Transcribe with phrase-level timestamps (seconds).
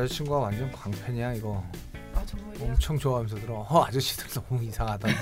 [0.00, 1.62] 여자친구가 완전 광팬이야 이거.
[2.14, 2.64] 아 정말요?
[2.64, 3.66] 엄청 좋아하면서 들어.
[3.68, 5.08] 어, 아저씨들 너무 이상하다.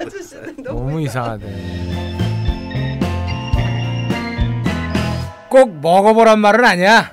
[0.00, 2.16] 아저씨는 너무 너무 이상하대.
[5.50, 7.12] 꼭 먹어보란 말은 아니야.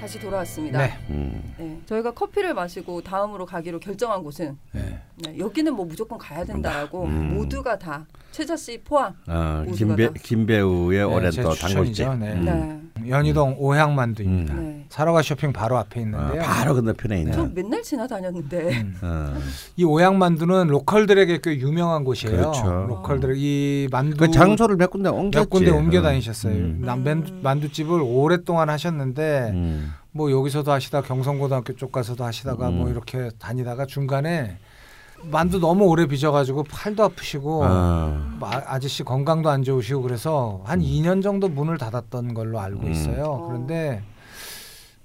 [0.00, 0.78] 다시 돌아왔습니다.
[0.86, 0.98] 네.
[1.08, 1.54] 음.
[1.56, 4.83] 네, 저희가 커피를 마시고 다음으로 가기로 결정한 곳은 네.
[5.16, 7.34] 네, 여기는 뭐 무조건 가야 된다라고 음.
[7.34, 9.14] 모두가 다 최자 씨 포함.
[9.28, 10.12] 어, 김배 다.
[10.20, 12.18] 김배우의 네, 오랜 제또 단골집.
[12.18, 12.32] 네.
[12.32, 12.90] 음.
[12.96, 13.10] 네.
[13.10, 14.54] 연희동 오향만두입니다.
[14.54, 14.86] 네.
[14.88, 16.42] 사러가 쇼핑 바로 앞에 어, 있는데요.
[16.42, 17.32] 바로 건너편에 있는.
[17.32, 18.96] 저 맨날 지나다녔는데 음.
[19.02, 19.34] 어.
[19.76, 22.36] 이 오향만두는 로컬들에게 꽤 유명한 곳이에요.
[22.36, 22.86] 그렇죠.
[22.88, 25.38] 로컬들 이 만두 그 장소를 몇 군데 옮겼지.
[25.38, 26.02] 몇 군데 옮겨 어.
[26.02, 26.52] 다니셨어요.
[26.52, 26.82] 음.
[26.84, 29.92] 남만두 만두집을 오랫동안 하셨는데 음.
[30.10, 32.78] 뭐 여기서도 하시다 경성고등학교 쪽 가서도 하시다가 음.
[32.78, 34.58] 뭐 이렇게 다니다가 중간에
[35.30, 40.84] 만두 너무 오래 빚어가지고 팔도 아프시고 아- 아저씨 건강도 안 좋으시고 그래서 한 음.
[40.84, 42.90] 2년 정도 문을 닫았던 걸로 알고 음.
[42.92, 43.24] 있어요.
[43.24, 43.46] 어.
[43.46, 44.02] 그런데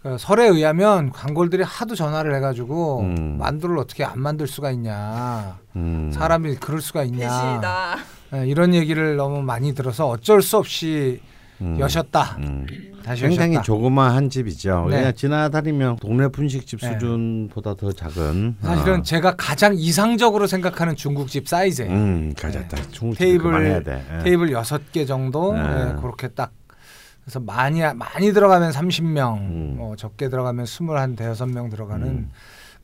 [0.01, 3.37] 그 설에 의하면 관골들이 하도 전화를 해가지고 음.
[3.37, 6.09] 만두를 어떻게 안 만들 수가 있냐, 음.
[6.13, 7.97] 사람이 그럴 수가 있냐.
[8.33, 11.19] 예, 이런 얘기를 너무 많이 들어서 어쩔 수 없이
[11.61, 11.79] 음.
[11.79, 12.37] 여셨다.
[12.39, 12.65] 음.
[13.03, 13.63] 다시 굉장히 여셨다.
[13.65, 14.87] 조그마한 집이죠.
[14.89, 14.97] 네.
[14.97, 16.93] 그냥 지나다니면 동네 분식집 네.
[16.93, 18.57] 수준보다 더 작은.
[18.61, 19.03] 사실은 어.
[19.03, 21.91] 제가 가장 이상적으로 생각하는 중국집 사이즈예요.
[21.91, 22.77] 음, 가졌다.
[22.91, 23.83] 중국집 테이블.
[23.87, 24.23] 예.
[24.23, 25.59] 테이블 여섯 개 정도 네.
[25.61, 26.51] 예, 그렇게 딱
[27.23, 29.75] 그래서 많이 많이 들어가면 30명, 음.
[29.77, 32.31] 뭐 적게 들어가면 21 대여섯 명 들어가는 음.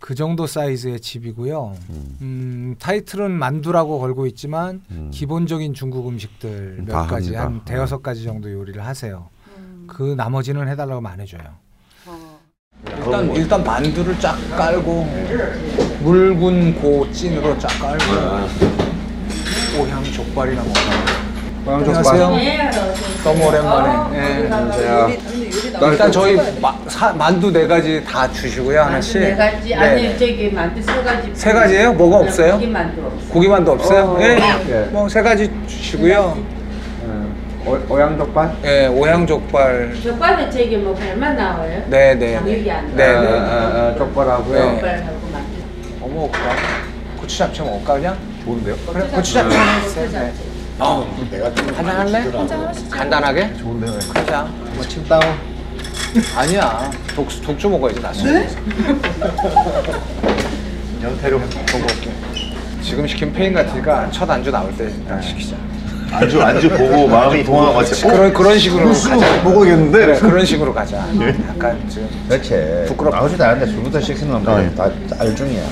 [0.06, 1.76] 그 정도 사이즈의 집이고요.
[1.90, 2.18] 음.
[2.22, 5.10] 음, 타이틀은 만두라고 걸고 있지만 음.
[5.12, 7.42] 기본적인 중국 음식들 몇다 가지 합니다.
[7.44, 9.30] 한 대여섯 가지 정도 요리를 하세요.
[9.58, 9.88] 음.
[9.88, 11.42] 그 나머지는 해달라고 안 해줘요.
[12.06, 12.40] 어.
[12.88, 15.06] 일단 일단 만두를 쫙 깔고
[16.04, 18.06] 묽은 고 찐으로 쫙 깔고
[19.82, 21.80] 오향 족발이나 먹어요.
[21.80, 22.30] 안녕하세요.
[23.24, 24.10] 너무 오랜만에.
[24.12, 25.35] 근데 요리 나오는
[25.82, 26.60] 일단 거 저희.
[26.62, 29.22] 마, 사, 만두 네 가지 다 주시고요 하나씩.
[29.22, 29.76] 네 가지 네.
[29.76, 31.94] 아니 저기 만두 세 가지 세 가지예요?
[31.94, 32.54] 뭐가 없어요?
[32.54, 33.34] 고기 만두 없어.
[33.34, 34.04] 고기 만두 없어요?
[34.04, 34.18] 어.
[34.22, 34.38] 예.
[34.70, 34.80] 예.
[34.92, 36.56] 뭐세 가지 주시고요.
[37.90, 38.56] 오향 족발?
[38.64, 39.96] 예, 오향 족발.
[40.04, 41.82] 족발은 저기 뭐 발만 나와요?
[41.88, 42.36] 네, 네.
[42.36, 43.12] 여기 네, 안 네.
[43.12, 43.92] 나와요.
[43.92, 43.98] 네.
[43.98, 44.54] 족발하고요.
[44.54, 44.72] 네.
[44.76, 45.50] 족발하고 만두.
[46.00, 46.40] 뭐 먹을까?
[47.20, 48.16] 고추 잡채 먹을까 그냥?
[48.44, 48.76] 좋은데요?
[48.94, 50.10] 그래, 고추 잡채 하나 해주세요.
[50.12, 50.34] 네.
[50.78, 52.32] 어, 내가 좀 한잔 할래?
[52.92, 53.54] 간단하게?
[53.58, 53.98] 좋은데요.
[54.14, 54.48] 하자.
[54.76, 55.24] 뭐 침다운.
[56.38, 56.90] 아니야.
[57.16, 58.48] 독, 독주 먹어야지 나 네?
[61.02, 61.50] 연태료 먹어
[61.80, 62.12] 볼게.
[62.82, 65.56] 지금 시킨 페인 같으니까 첫 안주 나올 때 딱 시키자.
[66.12, 68.02] 안주 안주 보고 마음이 동화가 맞지.
[68.04, 69.44] 그런 그런 식으로 가자.
[69.44, 69.98] 먹어야겠는데.
[70.06, 70.98] 그래, 그런 식으로 가자.
[71.50, 72.86] 약간 지금 그렇지.
[72.88, 73.18] 부끄럽다.
[73.18, 74.90] 나오지도 않는데 술부터 시키는 놈들 다
[75.20, 75.64] 알중이야.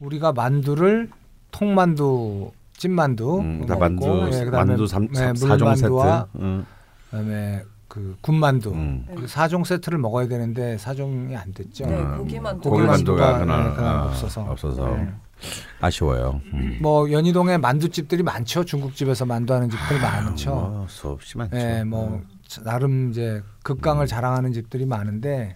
[0.00, 1.08] 우리가 만두를
[1.50, 5.88] 통만두, 찐만두 음, 다 먹고, 만두, 예, 그다음에 만두 삼, 네, 삼 사종 세트.
[5.88, 6.66] 물만두와 응.
[7.10, 7.62] 그다음에
[7.94, 9.06] 그 군만두 음.
[9.16, 11.86] 그 사종 세트를 먹어야 되는데 사종이 안 됐죠.
[11.86, 14.42] 네, 음, 고기만 고기 고기 만두가 만두가 그날, 네, 그날 아, 없어서.
[14.42, 15.12] 없어서 네.
[15.80, 16.40] 아쉬워요.
[16.54, 16.78] 음.
[16.82, 18.64] 뭐 연희동에 만두집들이 많죠.
[18.64, 20.50] 중국집에서 만두하는 집들이 많죠.
[20.50, 21.54] 뭐 수없이 많죠.
[21.56, 22.20] 네, 뭐
[22.64, 25.54] 나름 이제 극강을 자랑하는 집들이 많은데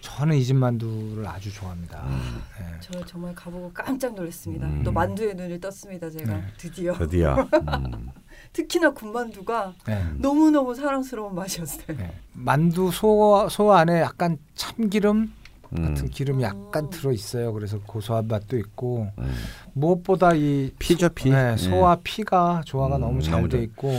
[0.00, 2.04] 저는 이 집 만두를 아주 좋아합니다.
[2.06, 2.66] 네.
[2.78, 4.64] 저 정말 가보고 깜짝 놀랐습니다.
[4.68, 4.82] 음.
[4.84, 6.08] 또 만두에 눈을 떴습니다.
[6.08, 6.44] 제가 네.
[6.56, 6.92] 드디어.
[6.94, 7.36] 드디어.
[8.54, 8.62] 음.
[8.64, 10.04] 특히나 군만두가 네.
[10.18, 11.96] 너무 너무 사랑스러운 맛이었어요.
[11.98, 12.12] 네.
[12.32, 15.32] 만두 소, 소 안에 약간 참기름
[15.70, 16.08] 같은 음.
[16.08, 16.90] 기름이 약간 음.
[16.90, 17.52] 들어 있어요.
[17.52, 19.34] 그래서 고소한 맛도 있고 음.
[19.72, 21.30] 무엇보다 이 피죠 피.
[21.30, 22.00] 네, 소와 예.
[22.04, 23.92] 피가 조화가 음, 너무 잘돼 좋- 있고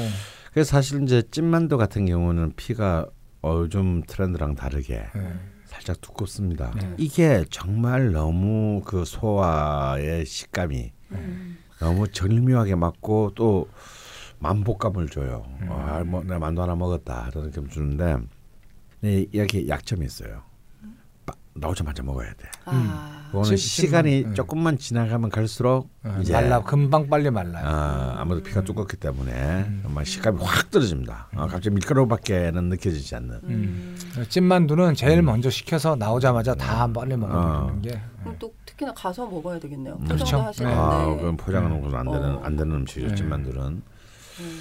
[0.54, 3.08] 그래서 사실 이제 찐만두 같은 경우는 피가
[3.42, 5.34] 어, 요즘 트렌드랑 다르게 네.
[5.66, 6.72] 살짝 두껍습니다.
[6.80, 6.94] 네.
[6.98, 11.58] 이게 정말 너무 그 소화의 식감이 음.
[11.80, 13.68] 너무 절묘하게 맞고 또
[14.50, 15.44] 만복감을 줘요.
[15.62, 15.68] 음.
[15.72, 18.18] 아, 뭐 내가 만두 하나 먹었다 이런 느낌 주는데
[19.02, 20.44] 네, 여기 약점이 있어요.
[21.26, 22.48] 빠- 나오자마자 먹어야 돼.
[22.66, 24.34] 아, 그거는 찐- 시간이 네.
[24.34, 27.66] 조금만 지나가면 갈수록 어, 이제 말라 금방 빨리 말라요.
[27.68, 29.32] 아, 아무래도 피가 두껍기 때문에
[29.68, 29.80] 음.
[29.84, 31.30] 정말 식감이 확 떨어집니다.
[31.36, 33.40] 아, 갑자기 밀가루밖에는 느껴지지 않는.
[33.46, 33.98] 음.
[34.30, 35.26] 찐만두는 제일 음.
[35.26, 37.82] 먼저 시켜서 나오자마자 다 빨리 먹어버리는 어.
[37.82, 39.98] 게 그럼 또 특히나 가서 먹어야 되겠네요.
[40.00, 40.24] 그렇죠.
[40.26, 40.76] 포장도 하시는데.
[40.78, 42.42] 아, 그럼 포장하는 것은 안 되는 어.
[42.44, 43.10] 안 되는 음식이죠.
[43.10, 43.16] 네.
[43.16, 43.82] 찐만두는.
[44.40, 44.60] 음.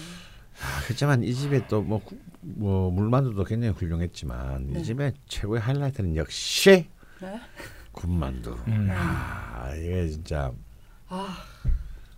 [0.61, 2.00] 아, 그렇지만 이 집에 또뭐
[2.41, 4.81] 뭐 물만두도 굉장히 훌륭했지만 네.
[4.81, 6.87] 이 집의 최고의 하이라이트는 역시
[7.21, 7.41] 네?
[7.93, 8.56] 군만두.
[8.69, 8.88] 음.
[8.93, 10.53] 아, 이게 진짜
[11.09, 11.37] 아,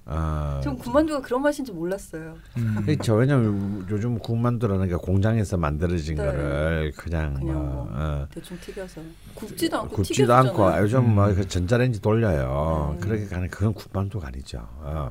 [0.04, 2.36] 아, 전 군만두가 그런 맛인지 몰랐어요.
[2.58, 2.82] 음.
[2.84, 3.14] 그렇죠.
[3.14, 6.24] 왜냐면 요즘 군만두라는 게 공장에서 만들어진 네.
[6.24, 9.00] 거를 그냥, 그냥 뭐, 뭐 어, 대충 튀겨서
[9.34, 10.78] 굽지도 않고 굽지도 않고.
[10.78, 11.14] 요즘 음.
[11.14, 12.94] 뭐그 전자레인지 돌려요.
[12.94, 13.00] 음.
[13.00, 14.58] 그렇게 가는 그건 군만두가 아니죠.
[14.78, 15.10] 어.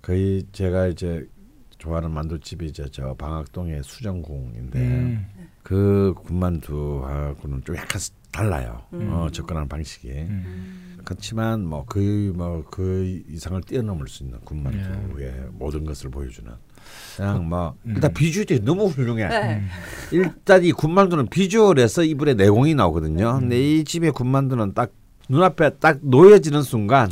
[0.00, 1.26] 거의 제가 이제
[1.84, 5.26] 좋아하는 만두집이 이제 저 방학동의 수정궁인데 음.
[5.62, 8.00] 그 군만두하고는 좀 약간
[8.32, 8.82] 달라요.
[8.94, 9.10] 음.
[9.12, 10.08] 어, 접근하는 방식이.
[10.10, 10.96] 음.
[11.04, 15.46] 그렇지만 뭐 그 뭐 그 이상을 뛰어넘을 수 있는 군만두의 네.
[15.52, 16.50] 모든 것을 보여주는
[17.16, 17.92] 그냥 뭐 음.
[17.94, 19.28] 일단 비주얼이 너무 훌륭해.
[19.28, 19.62] 네.
[20.10, 23.34] 일단 이 군만두는 비주얼에서 이불에 내공이 나오거든요.
[23.34, 23.40] 음.
[23.40, 24.90] 근데 이 집의 군만두는 딱
[25.28, 27.10] 눈앞에 딱 놓여지는 순간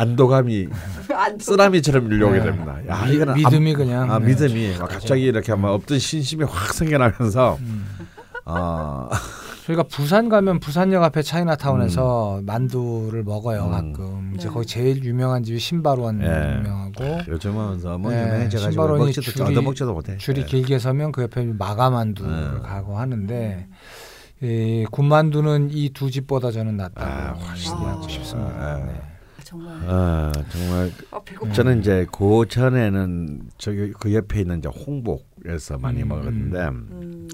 [0.00, 0.68] 안도감이
[1.40, 2.44] 쓰나미처럼 밀려오게 네.
[2.44, 2.76] 됩니다.
[2.88, 4.26] 야 미- 이거는 믿음이 안- 그냥 아, 네.
[4.26, 7.86] 믿음이 막 갑자기 이렇게 막 없던 신심이 확 생겨나면서 음.
[8.46, 9.08] 어,
[9.66, 13.70] 저희가 부산 가면 부산역 앞에 차이나타운에서 만두를 먹어요 음.
[13.70, 14.32] 가끔.
[14.34, 14.54] 이제 네.
[14.54, 16.56] 거기 제일 유명한 집이 신바로원 예.
[16.58, 20.16] 유명하고 요즘은 너무 네, 유명해져가지고 신발원이 먹지도 줄이- 얻어먹지도 못해.
[20.16, 20.44] 줄이 예.
[20.46, 22.60] 길게 서면 그 옆에 마가만두를 네.
[22.62, 23.68] 가고 하는데
[24.42, 28.08] 이 군만두는 이 두 집보다 저는 낫다고 아, 훨씬 낫죠.
[28.08, 28.54] 싶습니다.
[28.58, 28.76] 아.
[28.78, 29.00] 네.
[29.50, 29.78] 아, 정말.
[29.88, 31.52] 아 정말 아.
[31.52, 37.28] 저는 이제 그 전에는 저기 그 옆에 있는 이제 홍복에서 많이 음, 먹었는데 음.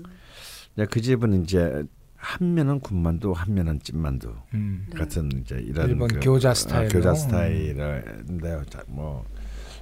[0.74, 1.84] 이제 그 집은 이제
[2.16, 4.86] 한 면은 군만두, 한 면은 찐만두 음.
[4.90, 4.98] 네.
[4.98, 6.88] 같은 이제 이런 일본 그, 교자 어, 스타일로.
[6.88, 9.24] 교자 스타일인데 뭐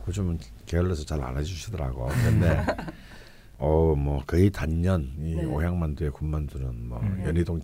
[0.09, 2.09] 요즘은 게을러서 잘 안 해주시더라고.
[2.25, 2.65] 근데
[3.59, 5.45] 어뭐 거의 단연 이 네.
[5.45, 7.23] 오향만두의 군만두는 뭐 음.
[7.25, 7.61] 연희동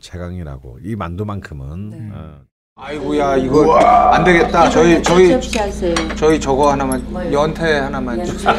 [0.00, 2.10] 최강이라고 이 만두만큼은 네.
[2.12, 2.40] 어,
[2.76, 4.68] 아이고야 이거 안 되겠다.
[4.68, 5.94] 저희 저희 접시 하세요.
[6.16, 7.32] 저희 저거 하나만 뭐요?
[7.32, 8.52] 연태 하나만 주세요.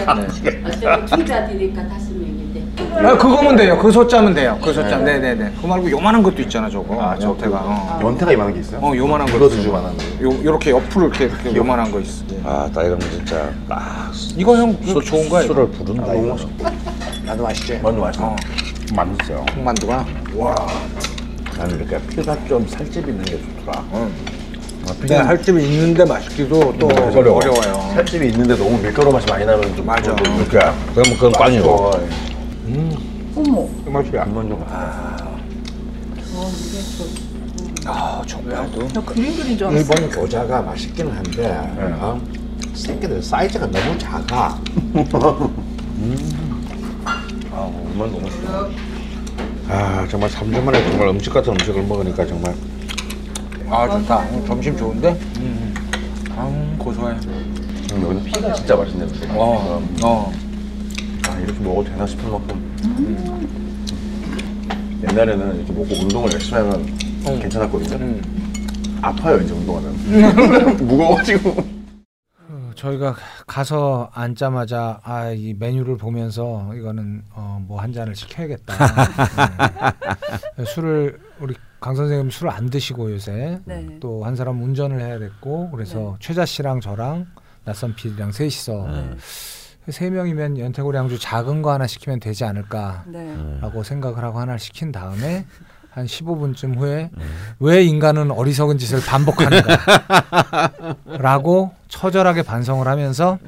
[1.06, 2.64] 둘다 드니까 다섯 명인데.
[3.06, 3.78] 아, 그거면 돼요.
[3.78, 4.58] 그 소자면 돼요.
[4.64, 4.98] 그 소자.
[5.00, 5.52] 네, 네, 네.
[5.58, 7.02] 그거 말고 요만한 것도 있잖아, 저거.
[7.04, 7.58] 아, 저 연태가.
[7.58, 8.00] 어.
[8.02, 8.80] 연태가 이만한 게 있어요?
[8.82, 9.34] 어, 요만한 거.
[9.34, 10.04] 불어주지 만한 거.
[10.24, 12.24] 요 요렇게 옆으로 이렇게, 이렇게 요만한 거 있어.
[12.46, 15.42] 아 따이가 진짜 딱 이거 형 이거 좋은 거야.
[15.44, 15.54] 이거.
[15.54, 16.38] 술을 부른다 이거.
[17.26, 17.80] 나도 맛있지.
[17.84, 18.28] 만두 맛있어.
[18.28, 18.36] 어.
[18.96, 19.46] 맛있어요.
[19.58, 20.06] 홍만두가.
[21.58, 23.86] 나는 이렇게 피가 좀 살집 있는 게 좋더라.
[25.00, 27.38] 근데 살집이 있는데 맛있기도 또 음, 어려워.
[27.38, 27.92] 어려워요.
[27.96, 30.16] 살집이 있는데 너무 밀가루 맛이 많이 나면 좀 맞아.
[30.16, 30.60] 좀 이렇게
[30.94, 31.70] 그러면 그건 꽝이고.
[31.70, 31.92] 어,
[33.36, 33.68] 어머.
[33.84, 35.26] 그 맛이 안 안만 좀 같아.
[37.88, 38.88] 아, 정말도.
[38.90, 39.94] 나 그림 그린 줄 알았어.
[39.94, 41.48] 일본 교자가 맛있기는 한데
[42.00, 42.20] 어?
[42.74, 44.60] 새끼들 사이즈가 너무 작아.
[47.06, 48.70] 아, 안만 너무 맛있어.
[49.70, 52.54] 아 정말 3주 만에 정말 음식 같은 음식을 먹으니까 정말
[53.68, 54.18] 아, 좋다.
[54.18, 55.10] 어, 점심 좋은데?
[55.40, 55.74] 음.
[56.38, 57.16] 아, 고소해.
[57.92, 59.06] 여기는 피가 진짜 맛있네.
[59.08, 59.28] 근데.
[59.32, 60.32] 어, 어.
[61.28, 62.76] 아, 이렇게 먹어도 되나 싶을 만큼.
[65.10, 66.76] 옛날에는 이렇게 먹고 운동을 열심히 하면
[67.28, 67.40] 음.
[67.40, 67.96] 괜찮았거든요.
[67.98, 68.22] 음.
[69.02, 70.78] 아파요 이제 운동하면.
[70.86, 71.75] 무거워지고.
[72.76, 73.16] 어, 저희가
[73.48, 78.74] 가서 앉자마자 아 이 메뉴를 보면서 이거는 어, 뭐 한 잔을 시켜야겠다.
[80.58, 80.64] 네.
[80.66, 83.98] 술을 우리 강 선생님 술을 안 드시고 요새 네.
[84.00, 87.28] 또한 사람 운전을 해야 됐고 그래서 최자 씨랑 저랑
[87.64, 89.16] 낯선 PD랑 셋이서 네.
[89.92, 93.84] 세 명이면 연태고리 양주 작은 거 하나 시키면 되지 않을까라고 네.
[93.84, 95.46] 생각을 하고 하나를 시킨 다음에
[95.96, 97.10] 한 15분쯤 후에
[97.62, 103.40] 왜 인간은 어리석은 짓을 반복하는가라고 처절하게 반성을 하면서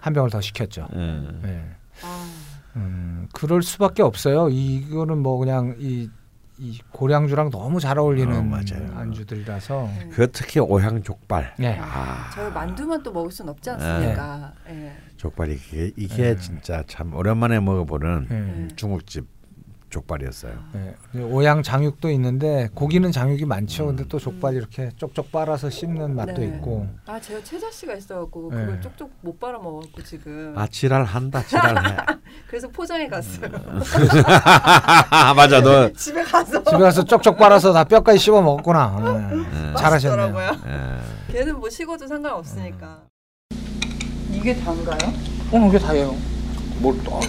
[0.00, 0.88] 한 병을 더 시켰죠.
[0.94, 1.38] 음.
[1.44, 1.64] 네.
[2.02, 2.28] 아,
[2.74, 4.48] 음, 그럴 수밖에 없어요.
[4.48, 6.10] 이거는 뭐 그냥 이,
[6.58, 8.92] 이 고량주랑 너무 잘 어울리는 어, 맞아요.
[8.96, 9.88] 안주들이라서.
[10.10, 11.54] 그 특히 오향 족발.
[11.56, 11.78] 네.
[11.80, 14.52] 아 저희 만두만 또 먹을 순 없지 않습니까?
[14.70, 14.92] 예.
[15.18, 18.68] 족발이 이게, 이게 진짜 참 오랜만에 먹어보는 네.
[18.74, 19.28] 중국집
[19.90, 20.52] 족발이었어요.
[20.72, 21.22] 네.
[21.22, 23.86] 오양 장육도 있는데 고기는 장육이 많죠.
[23.86, 26.46] 근데 또 족발 이렇게 쪽쪽 빨아서 씹는 맛도 네.
[26.46, 26.86] 있고.
[27.06, 28.56] 아 제가 최자 씨가 있어갖고 네.
[28.64, 30.54] 그걸 쪽쪽 못 빨아 먹었고 지금.
[30.56, 31.96] 아 지랄한다 지랄해.
[32.48, 33.50] 그래서 포장해 갔어요.
[35.36, 35.92] 맞아 너.
[35.94, 36.62] 집에 가서.
[36.64, 39.30] 집에 가서 쪽쪽 빨아서 다 뼈까지 씹어 먹었구나.
[39.30, 39.74] 네.
[39.76, 40.32] 잘하셨네요.
[40.32, 40.60] 맛있더라고요.
[41.28, 41.32] 예.
[41.32, 43.00] 걔는 뭐 식어도 상관없으니까.
[44.32, 45.12] 이게 단가요?
[45.52, 46.14] 어, 이게 다예요.
[46.80, 47.16] 뭘 또.
[47.16, 47.20] 아,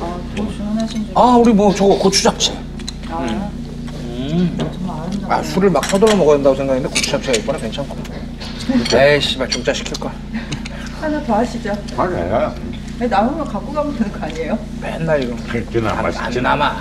[0.00, 1.12] 아, 더 주문하신 줄.
[1.14, 2.52] 아, 우리 뭐 저거 고추 잡채.
[3.10, 3.50] 아,
[4.04, 4.56] 음.
[4.58, 5.32] 정말 아름다워.
[5.34, 7.96] 아, 술을 막 서둘러 먹어야 된다고 생각했는데 고추 잡채가 이번에 괜찮고.
[8.94, 10.12] 에이, 씨발 중짜 시킬 걸.
[11.00, 11.72] 하나 더 하시죠.
[11.96, 12.54] 맞아요.
[13.00, 14.58] 왜 남으면 갖고 가면 되는 거 아니에요?
[14.80, 15.36] 맨날 이거.
[15.72, 16.40] 지는 안 안, 안 마시지.
[16.40, 16.76] 남아.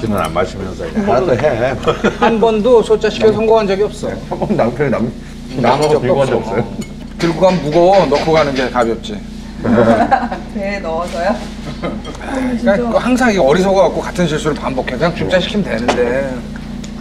[0.00, 1.74] 지는 안 마시면서 더 해.
[2.20, 4.08] 한 번도 소자 시켜 성공한 적이 없어.
[4.30, 5.12] 한번 남편이 남
[5.56, 6.36] 남은 남은 적도 없어.
[6.36, 6.76] 어.
[7.18, 8.06] 들고 가면 무거워.
[8.06, 9.18] 넣고 가는 게 가볍지.
[10.54, 11.34] 배에 넣어서요?
[12.60, 14.96] 그러니까 항상 이게 어리석어갖고 같은 실수를 반복해.
[14.96, 16.34] 그냥 중짜 시키면 되는데.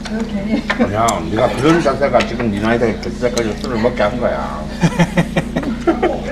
[0.03, 0.67] 그거 괜히.
[0.67, 4.63] 그냥 네가 그런 자세가 지금 네 나이 될 때까지 술을 먹게 한 거야.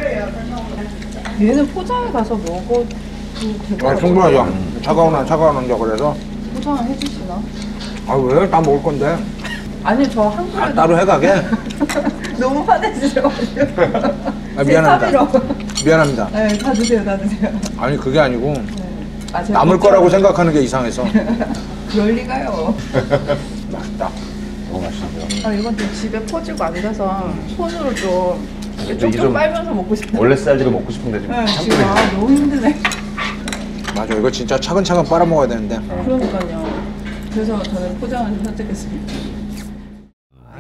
[1.42, 2.88] 얘는 포장해 가서 먹어도
[3.70, 3.90] 되고.
[3.90, 4.48] 아, 충분하죠.
[4.82, 6.16] 차가운 차가운 원자 그래서.
[6.56, 7.38] 포장을 해주시나?
[8.08, 8.50] 아 왜?
[8.50, 9.18] 다 먹을 건데.
[9.84, 11.34] 아니 저 한국에 아, 따로 해가게.
[12.40, 13.30] 너무 화내시죠.
[14.58, 15.28] 아, 미안합니다.
[15.86, 16.30] 미안합니다.
[16.34, 17.52] 네, 다 드세요, 다 드세요.
[17.78, 18.54] 아니 그게 아니고
[19.32, 21.06] 아, 제가 남을 걱정- 거라고 생각하는 게 이상해서
[21.92, 22.76] 그럴 리가요.
[23.72, 24.10] 맛있다.
[24.72, 25.48] 너무 맛있는데요.
[25.48, 29.96] 아, 이건 좀 집에 퍼지고 안 돼서 손으로 좀 이렇게 이게 쪽쪽 좀 빨면서 먹고
[29.96, 30.20] 싶어요.
[30.22, 32.76] 원래 쌀대로 먹고 싶은데 지금 네, 지금 아, 너무 힘드네.
[33.96, 36.66] 맞아 이거 진짜 차근차근 빨아 먹어야 되는데 그러니까요.
[37.32, 39.14] 그래서 저는 포장을 선택했습니다.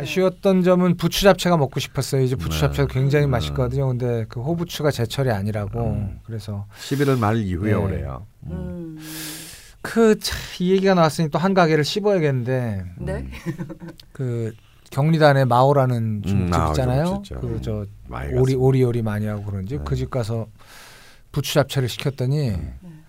[0.06, 2.22] 아쉬웠던 점은 부추 잡채가 먹고 싶었어요.
[2.22, 2.60] 이제 부추 네.
[2.62, 3.88] 잡채가 굉장히 맛있거든요.
[3.88, 7.74] 근데 그 호부추가 제철이 아니라고 그래서 11월 말 이후에 네.
[7.78, 8.26] 오래요.
[8.44, 8.52] 음.
[8.52, 9.00] 음.
[9.82, 13.28] 그이 얘기가 나왔으니 또 한 가게를 씹어야겠는데 네?
[14.12, 14.54] 그
[14.92, 17.22] 경리단의 마오라는 음, 중집 아, 있잖아요.
[17.24, 17.40] 진짜.
[17.40, 17.86] 그저
[18.34, 18.56] 오리.
[18.56, 19.78] 오리 요리 많이 하고 그런 집.
[19.80, 19.84] 네.
[19.84, 20.48] 그집 가서
[21.32, 23.04] 부추 잡채를 시켰더니 음.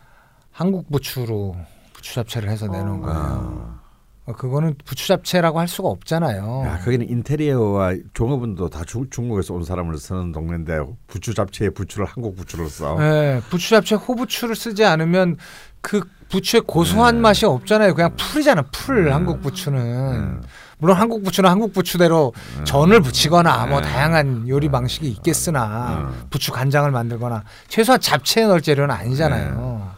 [0.51, 1.57] 한국 부추로
[1.95, 3.07] 부추 잡채를 해서 내놓은 어.
[3.07, 3.19] 거예요.
[3.21, 3.86] 아.
[4.27, 6.65] 어, 그거는 부추 잡채라고 할 수가 없잖아요.
[6.67, 12.37] 야, 거기는 인테리어와 종업원도 다 중, 중국에서 온 사람을 쓰는 동네인데 부추 잡채에 부추를 한국
[12.37, 12.99] 부추를 써.
[12.99, 15.37] 네, 부추 잡채 호부추를 쓰지 않으면
[15.81, 17.21] 그 부추의 고소한 네.
[17.21, 17.95] 맛이 없잖아요.
[17.95, 19.13] 그냥 풀이잖아, 풀.
[19.13, 19.79] 한국 부추는.
[19.81, 20.43] 음.
[20.79, 23.89] 물론 한국 부추는 한국 부추대로 전을 부치거나 뭐 네.
[23.89, 26.27] 다양한 요리 방식이 있겠으나 음.
[26.29, 29.95] 부추 간장을 만들거나 최소한 잡채에 넣을 재료는 아니잖아요.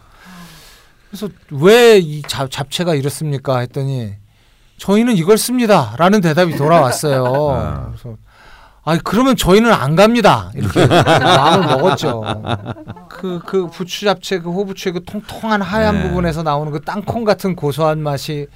[1.11, 4.15] 그래서 왜 이 잡채가 이렇습니까 했더니
[4.79, 7.25] 저희는 이걸 씁니다라는 대답이 돌아왔어요.
[7.50, 7.87] 아.
[7.88, 8.17] 그래서
[8.85, 10.50] 아 그러면 저희는 안 갑니다.
[10.55, 12.23] 이렇게 마음을 먹었죠.
[13.09, 16.03] 그그 부추 잡채 그 호부추의 그 통통한 하얀 네.
[16.09, 18.47] 부분에서 나오는 그 땅콩 같은 고소한 맛이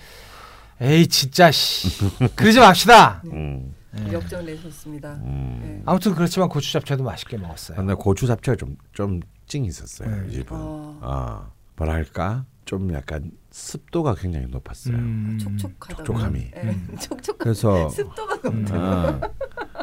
[0.80, 1.88] 에이 진짜 씨
[2.34, 3.22] 그러지 맙시다.
[3.26, 3.74] 음,
[4.10, 5.10] 역정 내셨습니다.
[5.24, 5.60] 음.
[5.62, 5.82] 네.
[5.86, 7.76] 아무튼 그렇지만 고추 잡채도 맛있게 먹었어요.
[7.76, 10.08] 근데 고추 잡채가 좀좀 찡 있었어요.
[10.08, 10.28] 네.
[10.28, 10.56] 이 집은.
[10.58, 10.98] 어.
[11.02, 11.46] 아,
[11.82, 14.94] 뭐랄까 좀 약간 습도가 굉장히 높았어요.
[14.96, 15.36] 음.
[15.40, 15.96] 촉촉하다.
[16.04, 16.38] 촉촉함이.
[16.52, 16.76] 네.
[17.00, 18.66] 촉촉한 그래서 습도가 음.
[18.70, 19.20] 어,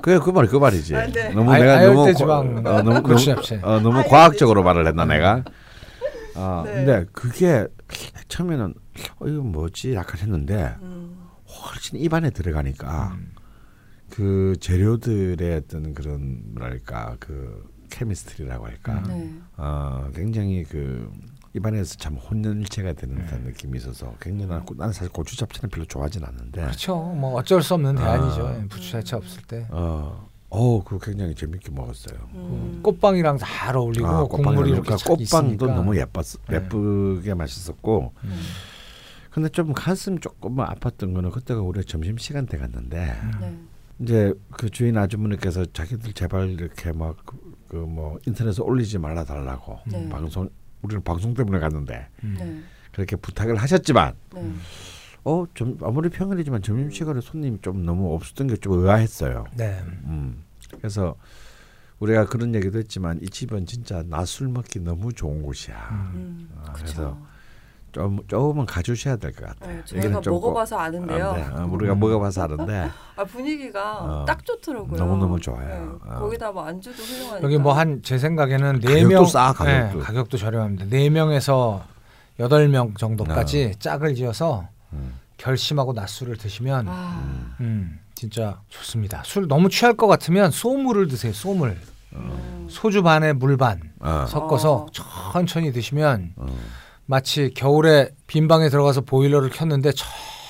[0.01, 0.95] 그게 그 말이 그 말이지.
[0.95, 1.29] 아, 네.
[1.33, 3.59] 너무 아이- 내가 너무 지방 고- 어, 너무 잡채.
[3.63, 5.43] 어, 너무 아열대 과학적으로 말을 했나 내가.
[6.35, 6.73] 아 네.
[6.85, 7.67] 근데 그게
[8.29, 8.73] 처음에는
[9.19, 11.17] 어, 이거 뭐지 약간 했는데 음.
[11.47, 13.33] 훨씬 입안에 들어가니까 음.
[14.09, 19.33] 그 재료들의 어떤 그런 뭐랄까 그 케미스트리라고 할까 네.
[19.57, 21.11] 어, 굉장히 그
[21.53, 23.25] 입안에서 참 혼연일체가 되는 네.
[23.25, 26.95] 듯한 느낌이 있어서 굉장히 나는, 고- 나는 사실 고추 잡채는 별로 좋아하진 않는데 그렇죠.
[26.97, 28.47] 뭐 어쩔 수 없는 대안이죠.
[28.47, 28.65] 아.
[28.69, 29.67] 부추 잡채 없을 때.
[29.69, 32.19] 어, 어, 그거 굉장히 재밌게 먹었어요.
[32.35, 32.79] 음.
[32.83, 35.23] 꽃빵이랑 잘 어울리고 아, 국물이 이렇게 그러니까 착 꽃빵도
[35.55, 35.75] 있으니까.
[35.75, 36.55] 너무 예뻤 네.
[36.57, 38.41] 예쁘게 맛있었고 음.
[39.31, 43.57] 근데 좀 가슴 조금만 아팠던 거는 그때가 우리 점심 시간 때 갔는데 네.
[43.99, 47.15] 이제 그 주인 아주머니께서 자기들 제발 이렇게 막
[47.67, 50.09] 그뭐 인터넷에 올리지 말아 달라고 네.
[50.09, 50.49] 방송
[50.81, 52.35] 우리는 방송 때문에 갔는데 음.
[52.39, 52.61] 네.
[52.91, 54.51] 그렇게 부탁을 하셨지만 네.
[55.23, 59.45] 어 좀 아무리 평일이지만 점심 시간에 손님이 좀 너무 없었던 게 좀 의아했어요.
[59.55, 59.79] 네.
[60.05, 60.43] 음.
[60.77, 61.15] 그래서
[61.99, 66.11] 우리가 그런 얘기도 했지만 이 집은 진짜 낮술 먹기 너무 좋은 곳이야.
[66.15, 66.49] 음.
[66.57, 66.83] 아, 그쵸.
[66.85, 67.28] 그래서
[67.91, 69.77] 좀 조금은 가주셔야 될 것 같아요.
[69.77, 71.29] 네, 저희가 좀 먹어봐서 꼭- 아는데요.
[71.31, 71.43] 아, 네.
[71.43, 74.97] 어, 우리가 먹어봐서 아는데 아 분위기가 어, 딱 좋더라고요.
[74.97, 75.99] 너무 너무 좋아요.
[76.03, 76.19] 네, 어.
[76.19, 77.41] 거기다 뭐 안주도 훌륭하니까.
[77.43, 79.97] 여기 뭐 한 제 생각에는 네 가격도 명 싸, 가격도.
[79.99, 80.85] 네, 가격도 저렴합니다.
[80.89, 81.83] 네 명에서
[82.39, 85.15] 여덟 명 정도까지 짝을 지어서 음.
[85.37, 89.23] 결심하고 낮술을 드시면 아, 음, 진짜 좋습니다.
[89.25, 91.33] 술 너무 취할 것 같으면 소물을 드세요.
[91.33, 91.77] 소물.
[92.13, 92.67] 음.
[92.69, 94.25] 소주 반에 물반 어.
[94.27, 94.85] 섞어서 어.
[95.31, 96.45] 천천히 드시면 어.
[97.13, 99.93] 마치 겨울에 빈 방에 들어가서 보일러를 켰는데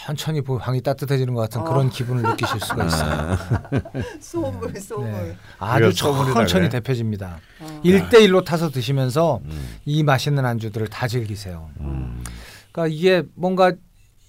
[0.05, 1.63] 천천히 보- 방이 따뜻해지는 것 같은 아.
[1.63, 3.37] 그런 기분을 느끼실 수가 있어요.
[4.19, 5.09] 소물 소물.
[5.09, 5.37] 네.
[5.57, 6.69] 아주 그게 소물이다 천천히 그래?
[6.69, 7.39] 데펴집니다.
[7.61, 7.79] 어.
[7.83, 9.77] 일 1대1로 타서 드시면서 음.
[9.85, 11.69] 이 맛있는 안주들을 다 즐기세요.
[11.79, 12.21] 음.
[12.73, 13.71] 그러니까 이게 뭔가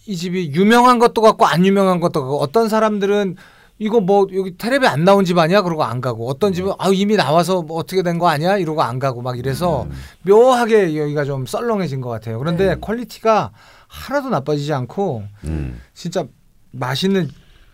[0.07, 3.35] 이 집이 유명한 것도 같고 안 유명한 것도 같고 어떤 사람들은
[3.81, 7.17] 이거 뭐 여기 텔레비 안 나온 집 아니야 그러고 안 가고 어떤 집은 아 이미
[7.17, 9.87] 나와서 뭐 어떻게 된 거 아니야 이러고 안 가고 막 이래서
[10.23, 12.39] 묘하게 여기가 좀 썰렁해진 것 같아요.
[12.39, 12.77] 그런데 네.
[12.81, 13.53] quality가
[13.89, 15.81] 하나도 나빠지지 않고 음.
[15.95, 16.27] 진짜
[16.73, 17.29] 맛있는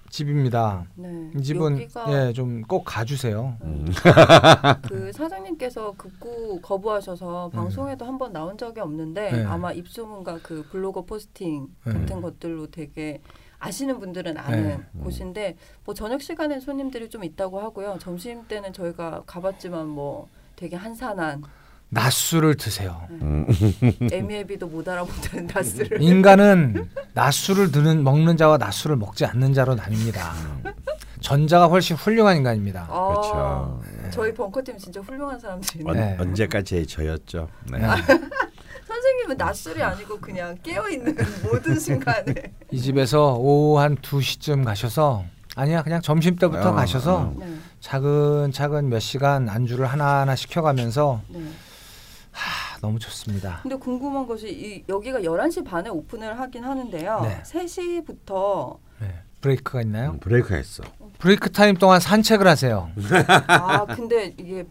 [0.08, 0.84] 집입니다.
[0.94, 1.30] 네.
[1.36, 3.56] 이 집은 예 좀 꼭 가주세요.
[4.88, 9.44] 그 사장님께서 극구 거부하셔서 방송에도 한번 나온 적이 없는데 네.
[9.44, 11.92] 아마 입소문과 그 블로거 포스팅 네.
[11.92, 13.20] 같은 것들로 되게
[13.58, 15.00] 아시는 분들은 아는 네.
[15.02, 17.98] 곳인데 뭐 저녁 시간에 손님들이 좀 있다고 하고요.
[18.00, 21.42] 점심 때는 저희가 가봤지만 뭐 되게 한산한
[21.88, 23.06] 낮술을 드세요.
[23.10, 23.46] 음.
[24.10, 30.32] 에미에비도 못 알아보는 다스를 인간은 낮술을 드는 먹는 자와 낮술을 먹지 않는 자로 나뉩니다.
[31.20, 32.86] 전자가 훨씬 훌륭한 인간입니다.
[32.90, 33.82] 아, 그렇죠.
[34.10, 35.90] 저희 벙커팀 진짜 훌륭한 사람들이네.
[35.90, 36.16] 언, 네.
[36.18, 37.48] 언제까지 저였죠.
[37.70, 37.78] 네.
[38.96, 39.00] 네.
[39.00, 42.34] 선생님은 낮술이 아니고 그냥 깨어 있는 모든 순간에
[42.70, 45.24] 이 집에서 오후 한 2시쯤 가셔서
[45.54, 47.34] 아니야 그냥 점심 때부터 어, 가셔서 어.
[47.38, 47.46] 네.
[47.80, 51.40] 차근차근 몇 시간 안주를 하나하나 시켜가면서 네.
[52.32, 53.60] 하, 너무 좋습니다.
[53.62, 57.20] 근데 궁금한 것이 이, 여기가 11시 반에 오픈을 하긴 하는데요.
[57.22, 57.42] 네.
[57.42, 59.14] 3시부터 네.
[59.40, 60.12] break가 있나요?
[60.12, 60.82] 음, 브레이크 했어.
[61.18, 62.90] break time 동안 산책을 하세요.
[63.48, 64.64] 아 근데 이게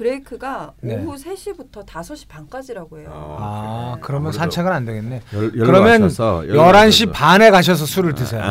[0.00, 0.96] 브- break가 네.
[0.96, 3.36] 오후 3시부터 5시 반까지라고 해요.
[3.38, 4.00] 아, 네.
[4.02, 5.20] 그러면 산책은 안 되겠네.
[5.34, 7.12] 열, 그러면 가셔서 열로 11시 가셔서.
[7.12, 8.42] 반에 가셔서 술을 드세요.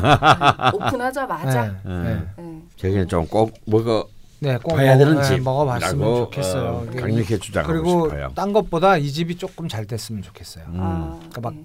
[0.74, 1.64] 오픈하자마자.
[1.64, 1.72] 네.
[1.84, 2.04] 네.
[2.14, 2.26] 네.
[2.38, 2.62] 네.
[2.78, 4.08] 저기는 좀꼭 먹어
[4.42, 6.64] 네, 꼭 봐야 먹어, 되는 네, 집 먹어봤으면 좋겠어요.
[6.70, 8.32] 어, 강력히 주장하고 그리고 싶어요.
[8.36, 10.66] 딴 것보다 이 집이 조금 잘 됐으면 좋겠어요.
[10.70, 10.78] 음.
[10.80, 11.64] 아, 그러니까 막 네.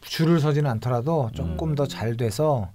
[0.00, 1.74] 줄을 서지는 않더라도 조금 음.
[1.74, 2.70] 더잘 돼서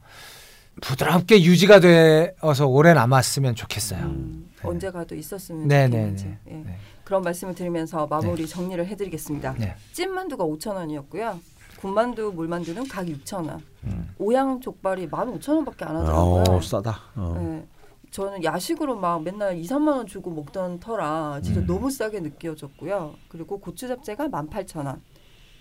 [0.81, 3.99] 부드럽게 유지가 되어서 오래 남았으면 좋겠어요.
[4.01, 6.25] 음, 언제 가도 있었으면 네, 좋겠는지.
[6.25, 6.53] 네, 예.
[6.55, 6.77] 네.
[7.03, 9.53] 그런 말씀을 드리면서 마무리 정리를 해드리겠습니다.
[9.53, 9.75] 네.
[9.93, 11.39] 찐만두가 5천 원이었고요.
[11.79, 13.63] 군만두, 물만두는 각 6천 원.
[13.85, 14.13] 음.
[14.17, 16.43] 오향 족발이 15,000원밖에 안 하더라고요.
[16.49, 16.99] 어, 싸다.
[17.15, 17.35] 어.
[17.39, 17.67] 네.
[18.11, 21.67] 저는 야식으로 막 맨날 2, 3만 원 주고 먹던 터라 진짜 음.
[21.67, 23.13] 너무 싸게 느껴졌고요.
[23.29, 24.99] 그리고 고추 잡채가 18,000원.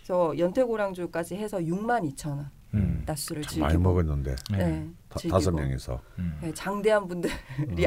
[0.02, 2.46] 저 연태고량주까지 해서 62,000원.
[2.74, 3.02] 음.
[3.06, 3.88] 낮술을 참 많이 즐기고.
[3.88, 4.56] 먹었는데 네.
[4.58, 4.88] 네.
[5.08, 5.18] 다.
[5.30, 6.00] 다섯 명이서.
[6.18, 6.38] 음.
[6.42, 7.32] 네, 장대한 분들이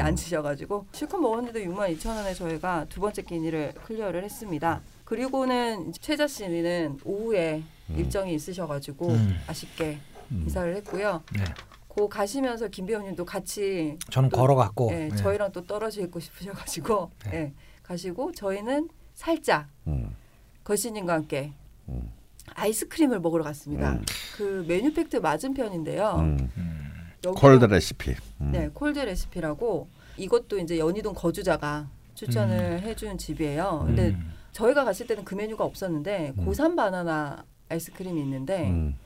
[0.00, 4.80] 앉으셔가지고 실컷 먹었는데 6만 2천 원에 저희가 두 번째 끼니를 clear를 했습니다.
[5.04, 7.96] 그리고는 최자 씨는 오후에 음.
[7.96, 9.36] 일정이 있으셔가지고 음.
[9.46, 9.98] 아쉽게
[10.32, 10.44] 음.
[10.46, 11.22] 인사를 했고요.
[11.36, 11.44] 네.
[11.86, 15.16] 고 가시면서 김 배우님도 같이 저는 또- 걸어갔고 예, 네.
[15.16, 17.34] 저희랑 또 떨어져 있고 싶으셔가지고 네.
[17.34, 20.16] 예, 가시고 저희는 살짝 음.
[20.64, 21.52] 거시님과 함께
[21.88, 22.10] 음.
[22.54, 23.92] 아이스크림을 먹으러 갔습니다.
[23.92, 24.04] 음.
[24.36, 26.14] 그 매뉴팩트 맞은편인데요.
[26.18, 26.50] 음.
[26.56, 27.32] 음.
[27.36, 28.14] 콜드 레시피.
[28.40, 28.50] 음.
[28.52, 33.84] 네, 콜드 레시피라고 이것도 이제 연희동 거주자가 추천을 해준 집이에요.
[33.86, 34.32] 근데 음.
[34.52, 36.44] 저희가 갔을 때는 그 메뉴가 없었는데 음.
[36.44, 38.96] 고산 바나나 아이스크림이 있는데 음.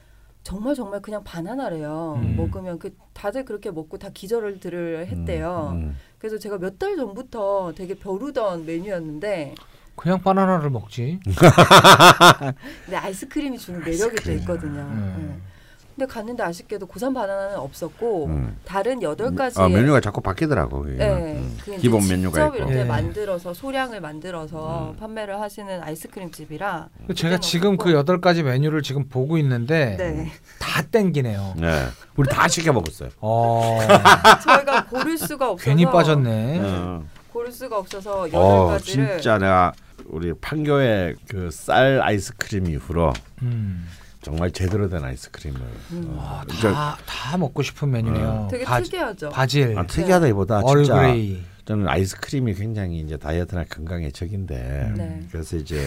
[0.42, 2.14] 정말 정말 그냥 바나나래요.
[2.22, 2.37] 음.
[2.37, 5.70] 먹으면 그 다들 그렇게 먹고 다 기절을 들을 했대요.
[5.74, 5.96] 음.
[6.18, 9.54] 그래서 제가 몇 달 전부터 되게 벼르던 메뉴였는데
[9.96, 11.20] 그냥 바나나를 먹지.
[12.85, 14.32] 근데 아이스크림이 주는 매력이 또.
[14.32, 14.80] 있거든요.
[14.80, 15.37] 음.
[15.38, 15.52] 네.
[15.96, 18.59] 근데 갔는데 아쉽게도 고산 바나나는 없었고 음.
[18.66, 20.85] 다른 여덟 가지 아, 메뉴가 자꾸 바뀌더라고.
[20.85, 21.56] 네, 음.
[21.64, 22.56] 그 기본 메뉴가 직접 있고.
[22.59, 22.85] 이렇게 네.
[22.85, 24.96] 만들어서 소량을 만들어서 음.
[25.00, 27.76] 판매를 하시는 아이스크림 집이라 제가 그때는 지금.
[27.78, 31.54] 그 여덟 가지 메뉴를 지금 보고 있는데 네 다 땡기네요.
[31.56, 31.87] 네.
[32.16, 33.09] 우리 다 시켜 먹었어요.
[33.22, 33.78] 어,
[34.44, 36.61] 저희가 고를 수가 없어서 괜히 빠졌네.
[36.62, 37.04] 어.
[37.32, 39.72] 고를 수가 없어서 여덟 어, 가지를 진짜 내가
[40.16, 43.87] 우리 판교의 그 쌀 아이스크림 이후로 음.
[44.22, 45.61] 정말 제대로 된 아이스크림을
[45.92, 46.05] 음.
[46.16, 48.48] 어, 진짜 다, 다 먹고 싶은 메뉴네요.
[48.50, 49.29] 되게 바, 특이하죠.
[49.29, 51.42] 바질, 아, 특이하다기보다 진짜 얼그레이.
[51.66, 55.20] 저는 아이스크림이 굉장히 이제 다이어트나 건강에 적인데 네.
[55.31, 55.87] 그래서 이제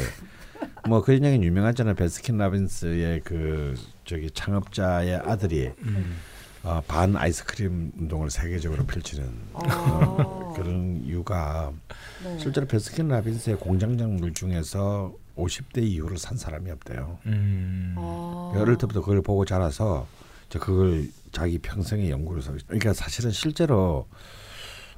[0.87, 3.73] 뭐 그런 얘기 유명하잖아요 베스킨 라빈스의 그
[4.05, 6.17] 저기 창업자의 아들이 음.
[6.63, 10.53] 어, 반 아이스크림 운동을 세계적으로 펼치는 아.
[10.55, 11.71] 그런 이유가
[12.23, 12.37] 네.
[12.37, 17.17] 실제로 베스킨 라빈스의 공장장물 중에서 50대 이후로 산 사람이 없대요.
[17.27, 17.95] 음.
[17.97, 18.53] 아.
[18.55, 20.05] 어릴 때부터 그걸 보고 자라서
[20.49, 24.07] 저 그걸 자기 평생의 연구를 서 그러니까 사실은 실제로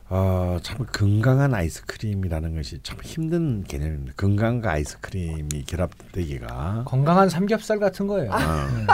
[0.10, 4.14] 어, 참 건강한 아이스크림이라는 것이 참 힘든 개념입니다.
[4.18, 6.84] 건강과 아이스크림이 결합되기가.
[6.86, 8.32] 건강한 삼겹살 같은 거예요.
[8.32, 8.36] 어.
[8.36, 8.88] 음.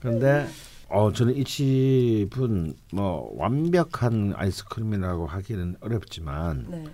[0.00, 0.46] 그런데
[0.88, 6.84] 어 저는 이 집은 뭐 완벽한 아이스크림이라고 하기는 어렵지만 네.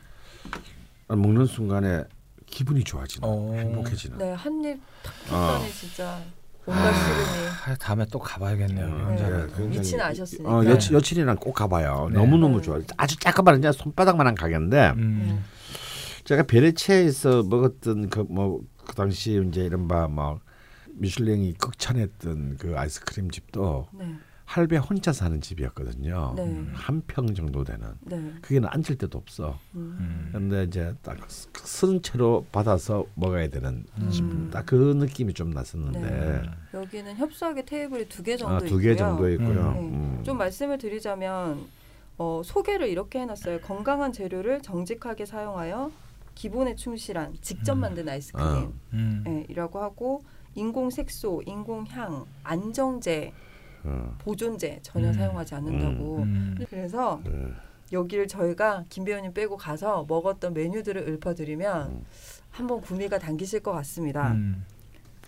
[1.08, 2.04] 먹는 순간에
[2.46, 3.52] 기분이 좋아지는 어.
[3.54, 4.18] 행복해지는.
[4.18, 5.64] 네, 한입 탁 어.
[5.78, 6.20] 진짜
[6.66, 8.86] 온갖 시름이 아, 다음에 또 가봐야겠네요.
[8.86, 9.16] 음,
[9.56, 9.78] 네.
[9.78, 10.50] 위치는 아셨으니까.
[10.58, 12.08] 어, 여친, 여친이랑 꼭 가봐요.
[12.10, 12.18] 네.
[12.18, 12.62] 너무 너무 네.
[12.62, 12.80] 좋아.
[12.96, 15.44] 아주 조그만 이제 손바닥만한 가게인데 음.
[16.24, 20.40] 제가 베네치아에서 먹었던 그 뭐 그 당시 이제 이른바 뭐
[21.00, 24.14] 미슐랭이 극찬했던 그 아이스크림 집도 네.
[24.44, 26.34] 할배 혼자 사는 집이었거든요.
[26.36, 26.64] 네.
[26.74, 27.88] 한평 정도 되는.
[28.00, 28.32] 네.
[28.42, 29.58] 그게는 앉을 데도 없어.
[29.76, 29.96] 음.
[30.00, 30.28] 음.
[30.32, 31.16] 근데 이제 딱
[31.64, 34.10] 쓴 채로 받아서 먹어야 되는 음.
[34.10, 34.50] 집.
[34.50, 36.42] 딱그 느낌이 좀 났었는데 네.
[36.74, 38.96] 여기는 협소하게 테이블이 두 개 정도 아, 두개 있고요.
[38.96, 39.72] 정도 있고요.
[39.72, 39.80] 네.
[39.80, 40.20] 음.
[40.24, 41.64] 좀 말씀을 드리자면
[42.18, 43.60] 어, 소개를 이렇게 해놨어요.
[43.60, 45.90] 건강한 재료를 정직하게 사용하여
[46.34, 48.72] 기본에 충실한 직접 만든 아이스크림 어.
[48.94, 49.24] 음.
[49.28, 50.22] 예, 이라고 하고
[50.54, 53.32] 인공 색소, 인공 향, 안정제,
[53.84, 54.14] 어.
[54.18, 55.12] 보존제 전혀 음.
[55.12, 56.18] 사용하지 않는다고.
[56.18, 56.56] 음.
[56.68, 57.52] 그래서 네.
[57.92, 62.04] 여기를 저희가 김 배우님 빼고 가서 먹었던 메뉴들을 읊어드리면 음.
[62.50, 64.36] 한번 구미가 당기실 것 같습니다.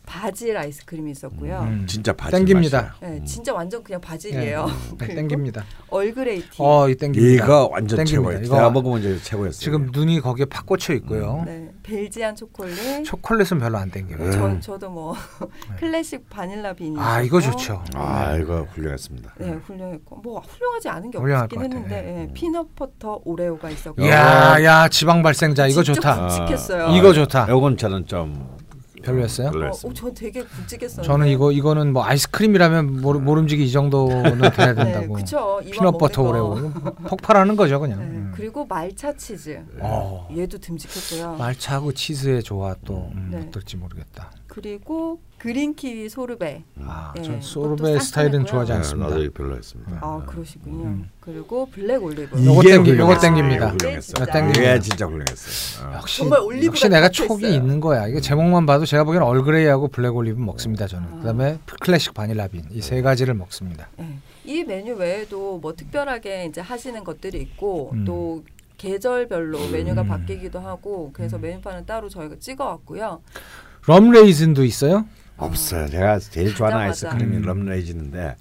[0.03, 0.05] 음.
[0.05, 1.61] 바질 아이스크림이 있었고요.
[1.61, 1.87] 음.
[1.87, 2.95] 진짜 바질 땡깁니다.
[3.01, 3.11] 맛이야.
[3.11, 4.67] 네, 진짜 완전 그냥 바질이에요.
[4.67, 5.65] 네, 그리고 땡깁니다.
[5.89, 6.57] 얼그레이 티.
[6.59, 7.45] 어, 이 땡깁니다.
[7.45, 8.11] 이거 완전 땡깁니다.
[8.11, 8.39] 최고예요.
[8.45, 9.61] 이거 제가 먹어본 적에 최고였어요.
[9.61, 11.45] 지금 눈이 거기에 팍 꽂혀 있고요.
[11.47, 13.05] 네, Belgian 초콜릿.
[13.05, 14.19] 초콜릿은 별로 안 땡겨요.
[14.19, 14.33] 음.
[14.61, 15.15] 저 저도 뭐
[15.79, 16.97] classic vanilla bean이.
[16.99, 17.83] 아, 이거 좋죠.
[17.95, 19.35] 아 이거 훌륭했습니다.
[19.39, 21.63] 네, 훌륭했고 뭐 훌륭하지 않은 게 없긴.
[21.63, 22.23] 했는데 네.
[22.29, 24.07] 예, peanut butter 오레오가 있었고.
[24.09, 26.27] 야, 야, 지방 발생자 이거 좋다.
[26.29, 26.89] 굵직했어요.
[26.97, 27.47] 이거 좋다.
[27.47, 28.57] 이건 저는 좀
[29.03, 29.49] 별로였어요?
[29.49, 29.69] 어.
[29.71, 31.05] 어, 저 되게 굵직했어요.
[31.05, 35.15] 저는 이거 이거는 뭐 아이스크림이라면 모르, 모름지기 이 정도는 돼야 네, 된다고.
[35.15, 35.61] 그쵸.
[35.65, 36.71] 이왕 peanut butter 먹는 오레오
[37.09, 37.99] 폭발하는 거죠 그냥.
[37.99, 38.22] 네, 음.
[38.35, 39.63] 그리고 말차 치즈.
[39.81, 40.29] 어.
[40.37, 41.37] 얘도 듬직했고요.
[41.37, 43.47] 말차하고 치즈의 조화 또 음, 네.
[43.47, 44.31] 어떨지 모르겠다.
[44.47, 46.63] 그리고 green kiwi sorbet.
[46.85, 48.45] 아, 네, 전 그것도 소르베 스타일은.
[48.47, 49.09] 좋아하지 네, 않습니다.
[49.17, 49.99] 나도 별로였습니다.
[50.03, 50.85] 아 그러시군요.
[50.85, 51.11] 음.
[51.21, 52.39] 그리고 black olive.
[52.39, 53.19] 이- 요거 이게 땡기, 요거.
[53.19, 53.73] 땡깁니다.
[53.79, 54.01] 네,
[54.33, 54.79] 땡깁니다.
[54.81, 55.89] 진짜 훌륭했어요.
[55.89, 55.95] 어.
[55.95, 56.23] 역시
[56.65, 57.55] 역시 내가 촉이 있어요.
[57.55, 58.07] 있는 거야.
[58.09, 61.09] 이게 제목만 봐도 제가 보기엔 Earl Grey하고 black olive 먹습니다 저는.
[61.13, 61.17] 아.
[61.19, 63.89] 그다음에 classic vanilla bean 이 세 가지를 먹습니다.
[63.97, 64.19] 네.
[64.45, 68.05] 이 메뉴 외에도 뭐 특별하게 이제 하시는 것들이 있고 음.
[68.05, 68.45] 또
[68.79, 70.09] 계절별로 메뉴가 음.
[70.09, 73.23] 바뀌기도 하고 그래서 메뉴판은 따로 저희가 찍어왔고요.
[73.87, 75.07] 럼 레이즌도 있어요?
[75.37, 75.89] 없어요.
[75.89, 76.87] 제가 제일 좋아하는.
[76.87, 77.43] 아이스크림이 음.
[77.43, 78.37] 럼레이지인데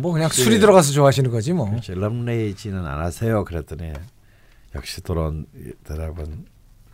[0.00, 1.68] 뭐 그냥 혹시- 술이 들어가서 좋아하시는 거지 뭐.
[1.70, 3.44] 그렇지 럼레이지는 안 하세요.
[3.44, 3.92] 그랬더니
[4.74, 5.46] 역시 또는
[5.90, 6.44] 여러분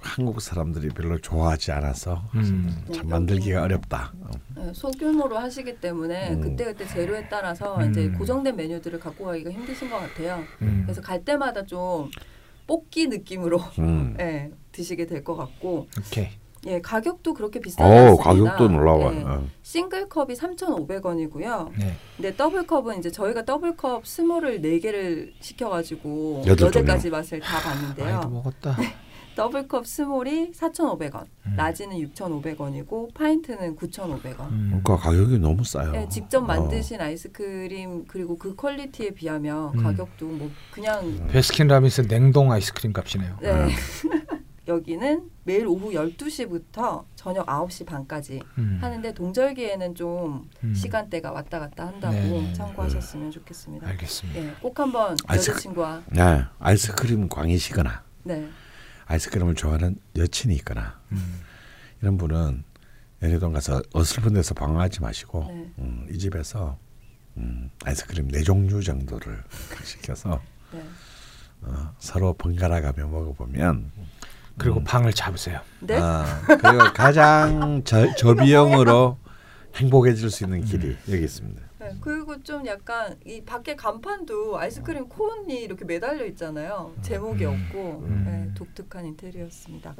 [0.00, 2.84] 한국 사람들이 별로 좋아하지 않아서 음.
[2.92, 4.12] 참 만들기가 어렵다.
[4.20, 4.30] 어.
[4.56, 6.40] 네, 소규모로 하시기 때문에 음.
[6.40, 7.90] 그때 그때 재료에 따라서 음.
[7.90, 10.42] 이제 고정된 메뉴들을 갖고 가기가 힘드신 것 같아요.
[10.62, 10.82] 음.
[10.84, 12.10] 그래서 갈 때마다 좀
[12.66, 14.16] 뽑기 느낌으로 음.
[14.20, 16.28] 예, 드시게 될 것 같고 오케이.
[16.66, 17.86] 예, 가격도 그렇게 비싸지 오
[18.20, 18.22] 않습니다.
[18.22, 19.18] 가격도 놀라워요.
[19.18, 19.46] 예, 어.
[19.62, 21.70] single cup이 3,500원이고요.
[21.78, 21.96] 네.
[22.16, 26.92] 근데 double cup은 이제 저희가 double cup small을 4개를 시켜 가지고 여덟 여덟 종이요?
[26.92, 28.06] 가지 맛을 다 봤는데요.
[28.16, 28.76] 많이도 먹었다.
[29.36, 31.54] double cup small이 4,500원, 음.
[31.56, 34.40] large는 6,500원이고 파인트는 9,500원.
[34.50, 34.66] 음.
[34.82, 35.92] 그러니까 가격이 너무 싸요.
[35.92, 36.46] 네, 직접 어.
[36.46, 39.82] 만드신 아이스크림 그리고 그 quality에 비하면 음.
[39.82, 43.36] 가격도 뭐 그냥 베스킨 라빈스 냉동 아이스크림 값이네요.
[43.40, 43.68] 네.
[44.68, 48.78] 여기는 매일 오후 12시부터 저녁 9시 반까지 음.
[48.80, 50.74] 하는데 동절기에는 좀 음.
[50.74, 52.52] 시간대가 왔다 갔다 한다고 네.
[52.52, 53.88] 참고하셨으면 좋겠습니다.
[53.88, 54.40] 알겠습니다.
[54.40, 58.48] 네, 꼭 한번 아이스크- 여자친구와 네, 아이스크림 광이시거나 네,
[59.10, 61.40] 아이스크림을 좋아하는 여친이 있거나 음.
[62.00, 62.62] 이런 분은
[63.22, 65.72] 연희동 가서 어설픈 데서 방황하지 마시고 네.
[65.80, 66.78] 음, 이 집에서
[67.36, 69.42] 음, 아이스크림 네 종류 정도를
[69.84, 70.40] 시켜서
[70.72, 70.82] 네.
[71.62, 73.90] 어, 서로 번갈아 가며 먹어보면
[74.56, 74.84] 그리고 음.
[74.84, 75.60] 방을 잡으세요.
[75.80, 75.98] 네?
[75.98, 79.18] 어, 그리고 가장 저, 저비용으로
[79.74, 81.60] 행복해질 수 있는 길이 여기 있습니다.
[81.90, 86.94] 네, 그리고 좀 약간 이 밖에 간판도 아이스크림 콘이 이렇게 매달려 있잖아요.
[87.02, 87.66] 제목이 음.
[87.68, 88.22] 없고 음.
[88.26, 89.94] 네, 독특한 인테리어였습니다.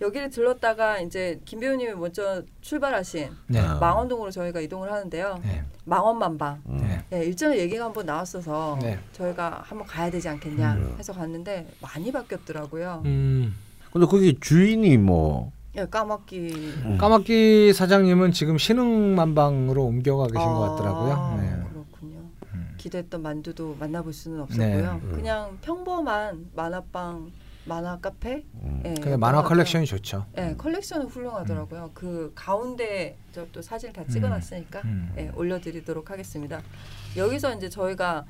[0.00, 3.60] 여기를 들렀다가 이제 김 배우님이 먼저 출발하신 네.
[3.60, 3.76] 아.
[3.76, 5.40] 망원동으로 저희가 이동을 하는데요.
[5.44, 5.62] 네.
[5.84, 6.62] 망원만방.
[6.66, 6.76] 음.
[6.78, 7.04] 네.
[7.10, 8.98] 네, 일전에 얘기가 한번 나왔어서 네.
[9.12, 10.96] 저희가 한번 가야 되지 않겠냐 음.
[10.98, 13.02] 해서 갔는데 많이 바뀌었더라고요.
[13.04, 13.54] 음.
[13.92, 16.52] 근데 거기 주인이 뭐 예, 까먹기.
[16.84, 16.98] 음.
[16.98, 21.40] 까마귀 사장님은 지금 신흥만방으로 옮겨가 계신 아, 것 같더라고요.
[21.40, 21.62] 네.
[21.70, 22.18] 그렇군요.
[22.52, 22.74] 음.
[22.76, 25.00] 기대했던 만두도 만나볼 수는 없었고요.
[25.02, 25.08] 네.
[25.14, 27.30] 그냥 평범한 만화방,
[27.64, 28.44] 만화 카페.
[28.62, 28.82] 음.
[28.84, 30.26] 예, 근데 만화 컬렉션이 좋죠.
[30.36, 31.90] 예, 컬렉션은 훌륭하더라고요.
[31.94, 35.12] 그 가운데 저 또 사진 다 찍어놨으니까 음.
[35.16, 36.60] 예, 올려드리도록 하겠습니다.
[37.16, 38.26] 여기서 이제 저희가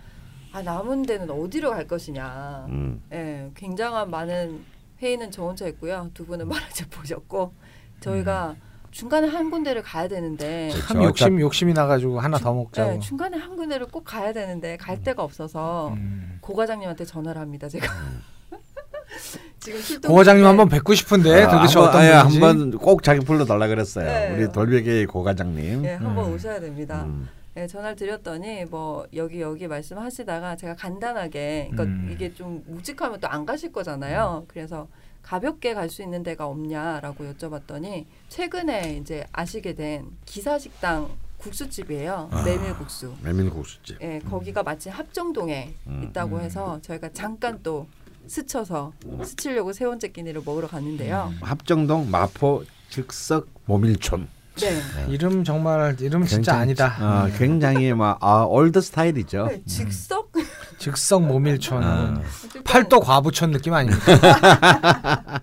[0.52, 2.66] 아, 남은 데는 어디로 갈 것이냐.
[2.68, 3.02] 음.
[3.10, 4.60] 예, 굉장한 많은
[5.02, 6.10] 회의는 저 혼자 했고요.
[6.14, 7.52] 두 분은 만화책 보셨고
[8.00, 8.54] 저희가
[8.92, 11.04] 중간에 한 군데를 가야 되는데 참 그렇죠.
[11.08, 12.94] 욕심 욕심이 나가지고 하나 더 먹자고.
[12.94, 16.38] 예, 중간에 한 군데를 꼭 가야 되는데 갈 데가 없어서 음.
[16.40, 17.68] 고 과장님한테 전화를 합니다.
[17.68, 17.86] 제가
[19.58, 22.40] 지금 출동 고 과장님 한번 뵙고 싶은데 아, 도대체 한번, 어떤 아예 분인지.
[22.44, 24.04] 한번 꼭 자기 불러 달라 그랬어요.
[24.06, 24.34] 네.
[24.36, 25.84] 우리 돌베개의 고 과장님.
[25.84, 26.34] 예, 한번 음.
[26.34, 27.04] 오셔야 됩니다.
[27.06, 27.28] 음.
[27.56, 32.10] 예, 전화를 드렸더니 뭐 여기 여기 말씀하시다가 제가 간단하게 그러니까 음.
[32.12, 34.44] 이게 좀 묵직하면 또 안 가실 거잖아요.
[34.48, 34.88] 그래서
[35.22, 42.28] 가볍게 갈 수 있는 데가 없냐라고 여쭤봤더니 최근에 이제 아시게 된 기사식당 국수집이에요.
[42.30, 42.42] 아.
[42.44, 43.14] 메밀국수.
[43.22, 43.98] 메밀국수집.
[44.00, 46.04] 예, 거기가 마침 합정동에 음.
[46.04, 46.40] 있다고 음.
[46.42, 47.86] 해서 저희가 잠깐 또
[48.26, 48.92] 스쳐서
[49.24, 51.32] 스치려고 세 번째 끼니를 먹으러 갔는데요.
[51.42, 54.28] 합정동 마포 즉석 모밀촌.
[54.56, 54.80] 네.
[55.08, 56.96] 이름 정말 이름 진짜 아니다.
[57.00, 59.46] 어, 굉장히 막 아, old style이죠.
[59.46, 60.32] 네, 즉석
[60.78, 61.82] 즉석 모밀촌.
[61.82, 62.20] 아.
[62.64, 64.04] 팔도 과부촌 느낌 아닙니까?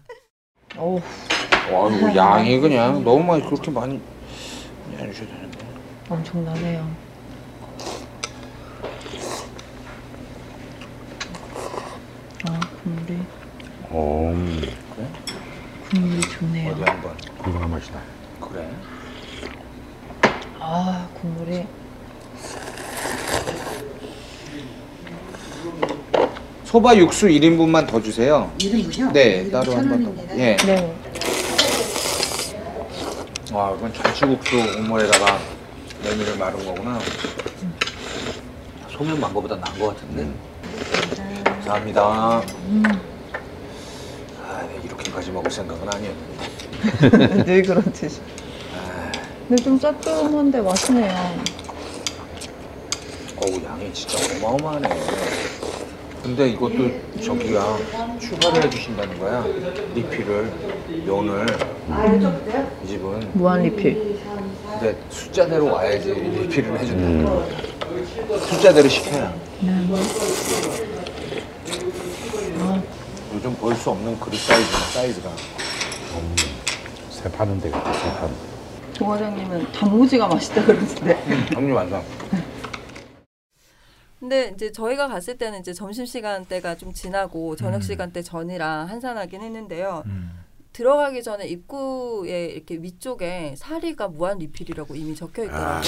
[0.78, 1.02] 어우,
[1.72, 4.00] 와 이거 양이 그냥 너무 많이 그렇게 많이
[5.00, 5.60] 안 주셔야 되는데.
[6.10, 7.10] 엄청나네요.
[12.48, 13.20] 아 국물이
[13.92, 14.34] 오,
[15.90, 16.72] 국물이 좋네요.
[16.74, 18.00] 어디 한번 훌륭한 맛이다.
[18.40, 18.70] 그래.
[20.72, 21.66] 아 국물이
[26.66, 28.52] 소바 육수 1인분만 더 주세요.
[28.60, 29.12] 1인분이요?
[29.12, 30.38] 네, 따로 한 번 더.
[30.38, 30.56] 예.
[30.58, 30.96] 네.
[33.52, 35.40] 와, 이건 전치국수 국물에다가
[36.04, 37.00] 메뉴를 마른 거구나.
[38.92, 40.28] 소면 만 거보다 나은 거 같은데.
[41.44, 42.02] 감사합니다.
[42.04, 42.44] 아,
[44.68, 47.44] 네, 이렇게까지 먹을 생각은 아니었는데.
[47.46, 48.22] 늘 그렇듯이.
[49.50, 51.12] 근데 좀 짭조름한데 맛있네요.
[53.38, 54.90] 어우, 양이 진짜 어마어마하네.
[56.22, 57.78] 근데 이것도 저기가
[58.20, 59.44] 추가를 해주신다는 거야.
[59.96, 60.54] 리필을,
[61.04, 61.48] 면을.
[62.84, 63.32] 이 집은.
[63.34, 64.20] 무한 리필.
[64.70, 67.48] 근데 숫자대로 와야지 리필을 해준다는 거야.
[68.42, 69.34] 숫자대로 시켜야.
[73.34, 75.32] 요즘 볼 수 없는 그릇 사이즈, 사이즈가.
[77.10, 78.59] 새 파는 데 같아 새 파는
[79.00, 81.14] 조 과장님은 단무지가 맛있다 그러는데.
[81.54, 82.04] 형님 완성.
[84.20, 87.82] 근데 이제 저희가 갔을 때는 이제 점심 시간 때가 좀 지나고 저녁 음.
[87.82, 90.04] 시간 때 전이라 한산하긴 했는데요.
[90.08, 90.32] 음.
[90.74, 95.80] 들어가기 전에 입구에 이렇게 위쪽에 사리가 무한 리필이라고 이미 적혀 있더라고요.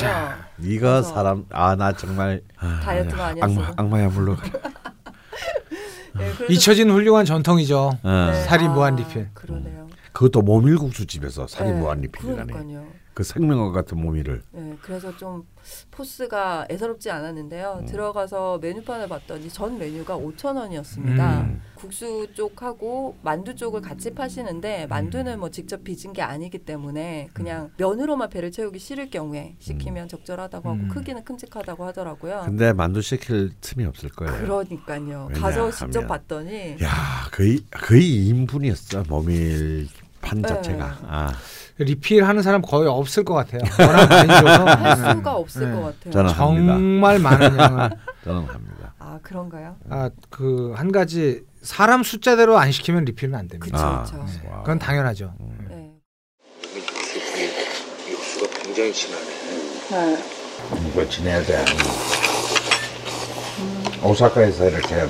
[0.57, 3.73] 네가 그래서- 사람 아 나 정말 아, 다이어트가 악마 아니었어도.
[3.75, 4.37] 악마야 물론
[6.17, 7.99] 네, 그래서- 잊혀진 훌륭한 전통이죠.
[8.01, 8.09] 어.
[8.31, 8.41] 네.
[8.43, 9.27] 사리 아, 무한 리필.
[9.33, 9.89] 그러네요.
[10.13, 13.00] 그것도 모밀국수 집에서 사리 네, 무한 리필이라네 그러니까요.
[13.21, 15.43] 그 생명과 같은 모밀을 네, 그래서 좀
[15.91, 17.79] 포스가 예사롭지 않았는데요.
[17.81, 17.85] 음.
[17.85, 21.41] 들어가서 메뉴판을 봤더니 전 메뉴가 5천 원이었습니다.
[21.41, 21.61] 음.
[21.75, 28.29] 국수 쪽하고 만두 쪽을 같이 파시는데 만두는 뭐 직접 빚은 게 아니기 때문에 그냥 면으로만
[28.29, 30.89] 배를 채우기 싫을 경우에 시키면 적절하다고 하고 음.
[30.89, 32.41] 크기는 큼직하다고 하더라고요.
[32.45, 35.29] 근데 만두 시킬 틈이 없을 거예요 그러니까요.
[35.33, 36.89] 가서 직접 봤더니 야
[37.31, 38.01] 거의 거의
[38.33, 39.87] 2인분이었어 모밀
[40.21, 40.47] 판 네.
[40.47, 41.33] 자체가 아
[41.83, 43.61] 리필 하는 사람 거의 없을 것 같아요.
[43.79, 44.65] 워낙 많이 줘서.
[44.65, 45.13] 할 네.
[45.13, 45.75] 수가 없을 네.
[45.75, 46.13] 것 같아요.
[46.13, 47.89] 저는 정말 많은 양을
[48.23, 49.75] 저는 합니다 아 그런가요?
[49.89, 54.03] 아그 한 가지 사람 숫자대로 안 시키면 리필은 안 됩니다.
[54.03, 54.39] 그쵸 아, 그쵸.
[54.49, 54.61] wow.
[54.63, 55.33] 그건 당연하죠.
[55.69, 55.91] 네.
[58.09, 59.25] 육수가 굉장히 진하네.
[59.91, 60.23] 네.
[60.89, 61.65] 이거 지내야 돼
[64.03, 65.05] 오사카에서 이렇게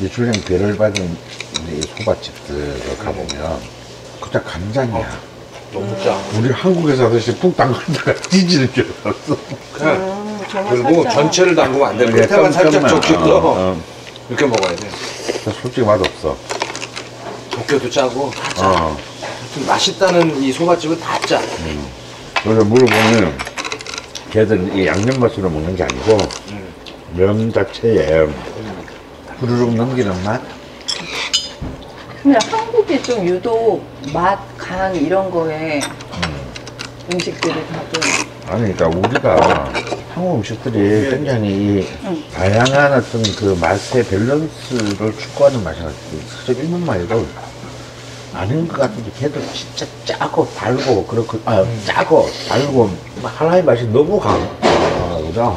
[0.00, 1.04] 미슐랭 별을 받은
[1.68, 3.60] 이 소바집들 가보면
[4.20, 5.29] 그냥 간장이야
[5.72, 6.18] 너무 짜.
[6.36, 9.36] 우리 한국에서 하듯이 푹 담그다가 뒤지는 줄 알았어
[9.72, 12.04] 그냥 정말 그리고 살짝 전체를 담그면 안 돼.
[12.06, 13.80] 이게 끝에만 살짝 깜깜한- 적혀서 어, 어.
[14.28, 14.88] 이렇게 먹어야 돼.
[15.62, 16.36] 솔직히 맛없어
[17.50, 18.66] 적혀도 짜고 다 짜.
[18.68, 18.96] 어.
[19.54, 21.40] 좀 맛있다는 이 소바집은 다 짜.
[22.42, 23.38] 그래서 물어보면
[24.30, 26.18] 걔들 이 양념 맛으로 먹는 게 아니고
[27.14, 28.26] 면 자체에
[29.40, 30.40] 후루룩 넘기는 맛
[32.22, 35.80] 근데 한국이 좀 유독 맛, 간 이런 거에
[37.10, 38.00] 음식들이 다들
[38.46, 39.72] 아니 그러니까 우리가
[40.14, 41.86] 한국 음식들이 굉장히 이
[42.34, 45.80] 다양한 어떤 그 맛의 밸런스를 추구하는 맛이
[46.28, 47.24] 사실 일본만 해도
[48.34, 52.90] 아닌 것 같은데 걔들 진짜 짜고 달고 그렇고 아 짜고 달고
[53.22, 55.52] 막 하나의 맛이 너무 강하거든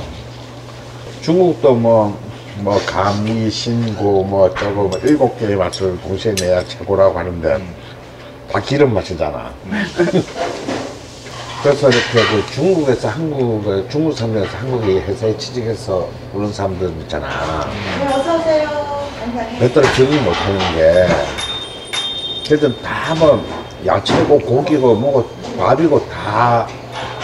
[1.21, 2.17] 중국도 뭐
[2.57, 7.57] 뭐 감이 신고 뭐 저거 뭐 일곱 개의 맛을 동시에 내야 최고라고 하는데
[8.51, 9.51] 다 기름 맛이잖아.
[11.63, 17.27] 그래서 이렇게 그 중국에서 한국에 중국 사람들에서 한국에 회사에 취직해서 오는 사람들 있잖아.
[19.59, 21.07] 몇 달을 적응 못하는 게
[22.43, 23.43] 걔들 다뭐
[23.85, 26.67] 야채고 고기고 뭐고 밥이고 다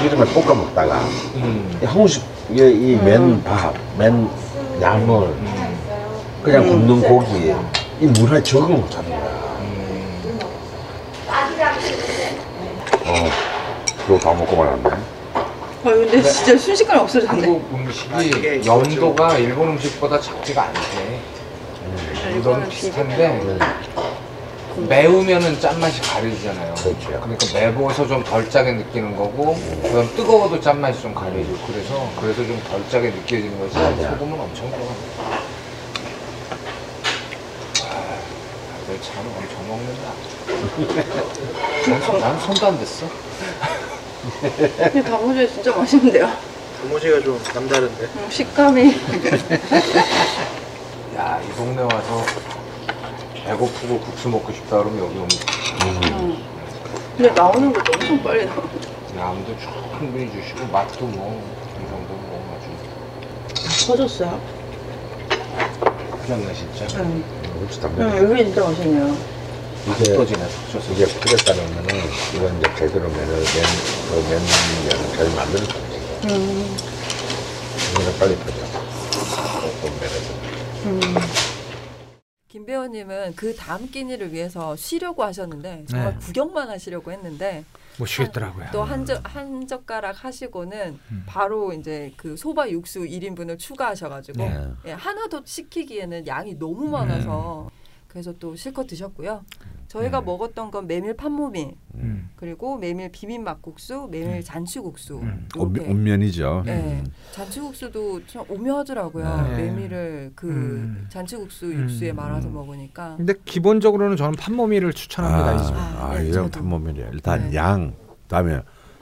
[0.02, 1.02] 기름에 볶아 먹다가
[1.82, 4.30] 이 한국식의 이 맨 밥, 맨
[4.80, 5.34] 나물,
[6.44, 7.54] 그냥 굽는 고기
[8.00, 9.40] 이 문화에 적응을 못하는 거야.
[13.06, 13.30] 어,
[14.06, 14.90] 그거 다 먹고 말았네.
[15.82, 17.42] 아 근데 진짜 순식간에 없어졌네.
[17.42, 21.20] 한국 음식이 연도가 일본 음식보다 작지가 않대.
[22.32, 23.58] 연도는 비슷한데
[24.78, 26.74] 매우면은 짠맛이 가려지잖아요.
[26.76, 27.10] 그렇죠.
[27.22, 32.62] 그러니까 매워서 좀 덜 짜게 느끼는 거고, 그다음 뜨거워도 짠맛이 좀 가려지고 그래서 그래서 좀
[32.70, 33.74] 덜 짜게 느껴지는 거지.
[33.74, 34.94] 소금은 엄청 들어가.
[37.74, 40.14] 다들 차는 엄청 먹는다.
[41.90, 43.06] 난, 손, 난 손도 안 댔어.
[44.42, 46.30] 근데 단무지 진짜 맛있는데요.
[46.82, 48.04] 단무지가 좀 남다른데.
[48.04, 48.96] 음, 식감이
[51.18, 52.24] 야, 이 동네 와서
[53.50, 55.30] 배고프고 국수 먹고 싶다 그러면 여기 오면
[57.18, 58.62] 근데 나오는 것도 엄청 빨리 나와.
[59.18, 59.56] 양도
[59.98, 61.40] 충분히 주시고 맛도 뭐이
[61.90, 64.40] 정도 뭐 아주 터졌어요.
[66.26, 66.86] 그렇네 진짜.
[67.60, 68.04] 그렇지, 담배.
[68.04, 69.18] 음, 여기 진짜 맛있네요.
[69.88, 70.94] 이게 터지네 섞여서.
[70.94, 71.06] 이게
[71.44, 71.88] 따르면은
[72.36, 73.46] 이건 이제 제대로 면을 맨,
[74.10, 74.46] 그 면을
[75.18, 75.98] 잘 만드는 거지.
[77.92, 78.58] 이거는 빨리 퍼져.
[79.66, 81.59] 어떤 면에서.
[82.50, 86.20] 김 배우님은 그 다음 끼니를 위해서 쉬려고 하셨는데 정말 네.
[86.20, 87.64] 구경만 하시려고 했는데
[88.00, 88.70] 못 쉬겠더라고요.
[88.72, 91.24] 또한젓한 젓가락 하시고는 음.
[91.28, 94.68] 바로 이제 그 소바 육수 1인분을 추가하셔가지고 네.
[94.88, 97.70] 예, 하나 더 시키기에는 양이 너무 많아서
[98.10, 99.46] 그래서 또 실컷 드셨고요.
[99.88, 100.26] 저희가 네.
[100.26, 102.30] 먹었던 건 메밀 판모밀 음.
[102.36, 105.48] 그리고 메밀 비빔 막국수, 메밀 잔치국수 음.
[105.58, 105.90] 온- 이렇게.
[105.92, 106.64] 온면이죠.
[106.66, 109.48] 네, 잔치국수도 참 오묘하더라고요.
[109.50, 109.58] 네.
[109.58, 111.06] 메밀을 그 음.
[111.10, 111.84] 잔치국수 음.
[111.84, 113.16] 육수에 말아서 먹으니까.
[113.18, 115.54] 근데 기본적으로는 저는 판모밀을 추천합니다.
[115.54, 115.74] 이 집.
[115.76, 115.78] 아,
[116.12, 116.50] 아, 네, 이런.
[116.50, 117.10] 판모밀이에요.
[117.14, 117.56] 일단 네.
[117.56, 117.94] 양,
[118.24, 118.62] 그다음에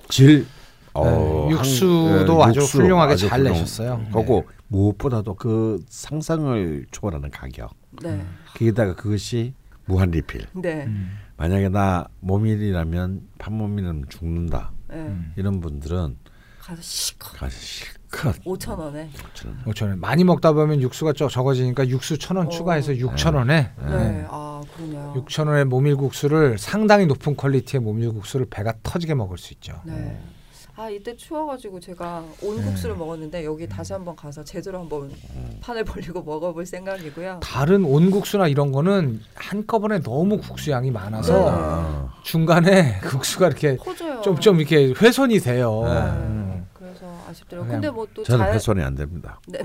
[0.10, 0.46] 질,
[0.93, 1.06] 어,
[1.50, 4.02] 네, 육수도 한- 아주 육수 훌륭하게 아주 잘 훌륭- 내셨어요.
[4.13, 7.72] 그리고 무엇보다도 그 상상을 초월하는 가격.
[8.02, 9.54] 네, 거기다가 그것이
[9.86, 10.45] 무한 리필.
[10.54, 11.17] 네, 음.
[11.38, 14.71] 만약에 나 모밀이라면 판모밀은 죽는다.
[14.89, 14.95] 네.
[14.97, 15.34] 음.
[15.38, 16.17] 이런 분들은
[16.60, 19.10] 가서 시커 가서 실컷 5천 원에.
[19.65, 20.00] 5천 원.
[20.02, 22.50] 많이 먹다 보면 육수가 적- 적어지니까 육수 천원 어.
[22.50, 25.13] 추가해서 6천 원에 네, 아 그러네요.
[25.26, 29.82] 6천 원의 모밀국수를 상당히 높은 퀄리티의 모밀국수를 배가 터지게 먹을 수 있죠.
[29.86, 30.19] 네.
[30.80, 33.00] 아 이때 추워가지고 제가 온국수를 네.
[33.00, 35.12] 먹었는데 여기 다시 한번 가서 제대로 한번
[35.60, 37.40] 판을 벌리고 먹어볼 생각이고요.
[37.42, 44.22] 다른 온국수나 이런 거는 한꺼번에 너무 국수 양이 많아서 아, 중간에 국수가 이렇게 커져요.
[44.22, 45.82] 좀좀 이렇게 훼손이 돼요.
[45.84, 46.00] 네.
[46.00, 46.57] 음.
[47.28, 47.72] 아쉽더라고요.
[47.72, 48.54] 근데 뭐 또 저는 잘.
[48.54, 49.40] 훼손이 안 됩니다.
[49.48, 49.60] 네.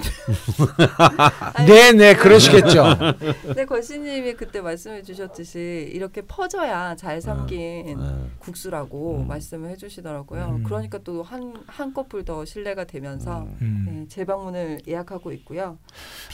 [1.54, 2.84] 아니, 네, 네, 그러시겠죠.
[3.56, 8.30] 네, 걸씨님이 그때 말씀해 주셨듯이 이렇게 퍼져야 잘 삼긴 네.
[8.40, 9.28] 국수라고 음.
[9.28, 10.44] 말씀을 해주시더라고요.
[10.58, 10.64] 음.
[10.64, 13.84] 그러니까 또 한 한꺼풀 더 신뢰가 되면서 음.
[13.86, 15.78] 네, 재방문을 예약하고 있고요.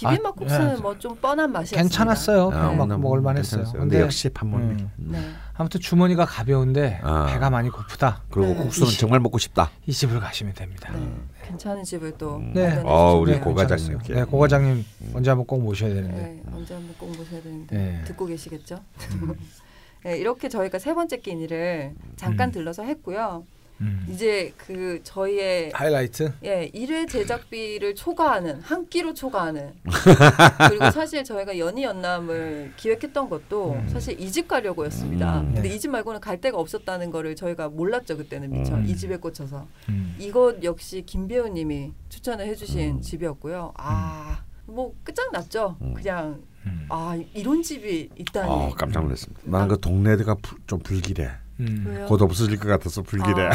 [0.02, 0.80] 아, 비빔막국수는 네.
[0.80, 1.82] 뭐좀 뻔한 맛이었습니다.
[1.82, 2.50] 괜찮았어요.
[2.52, 3.60] 아, 먹을 만했어요.
[3.62, 3.80] 괜찮았어요.
[3.80, 4.30] 근데 근데 역시.
[4.42, 4.90] 음.
[4.98, 5.08] 음.
[5.12, 5.20] 네.
[5.58, 7.26] 아무튼 주머니가 가벼운데 아.
[7.26, 8.22] 배가 많이 고프다.
[8.30, 8.56] 그리고 네.
[8.56, 9.70] 국수는 정말 먹고 싶다.
[9.86, 10.92] 이 집을 가시면 됩니다.
[10.92, 11.12] 네.
[11.48, 12.52] 괜찮은 집을 또 음.
[12.54, 12.80] 네.
[12.84, 13.44] 어, 우리 주셨네요.
[13.44, 13.88] 고 과장님.
[13.98, 14.16] 괜찮았어요.
[14.16, 16.16] 네, 고 과장님 언제 한번 꼭 모셔야 되는데.
[16.16, 18.04] 네, 언제 한번 꼭 모셔야 되는데 네.
[18.04, 18.78] 듣고 계시겠죠?
[19.22, 19.34] 음.
[20.04, 22.52] 네, 이렇게 저희가 세 번째 끼니를 잠깐 음.
[22.52, 23.42] 들러서 했고요.
[23.80, 24.06] 음.
[24.10, 26.32] 이제 그 저희의 하이라이트.
[26.44, 29.72] 예, 1회 제작비를 초과하는 한 끼로 초과하는
[30.68, 33.88] 그리고 사실 저희가 연희 연남을 기획했던 것도 음.
[33.88, 35.40] 사실 이집 가려고였습니다.
[35.40, 35.54] 음.
[35.54, 35.74] 근데 네.
[35.74, 38.84] 이집 말고는 갈 데가 없었다는 거를 저희가 몰랐죠 그때는 미처 음.
[38.86, 40.16] 이 집에 꽂혀서 음.
[40.18, 43.00] 이것 역시 김 배우님이 추천을 해주신 음.
[43.00, 43.72] 집이었고요.
[43.76, 45.76] 아, 뭐 끝장났죠.
[45.82, 45.94] 음.
[45.94, 46.86] 그냥 음.
[46.88, 48.50] 아 이런 집이 있다니.
[48.50, 49.40] 어, 깜짝 놀랐습니다.
[49.44, 51.28] 나는 그 동네가 불- 좀 불길해.
[51.60, 52.04] 음.
[52.08, 53.48] 곧 없어질 것 같아서 불길해.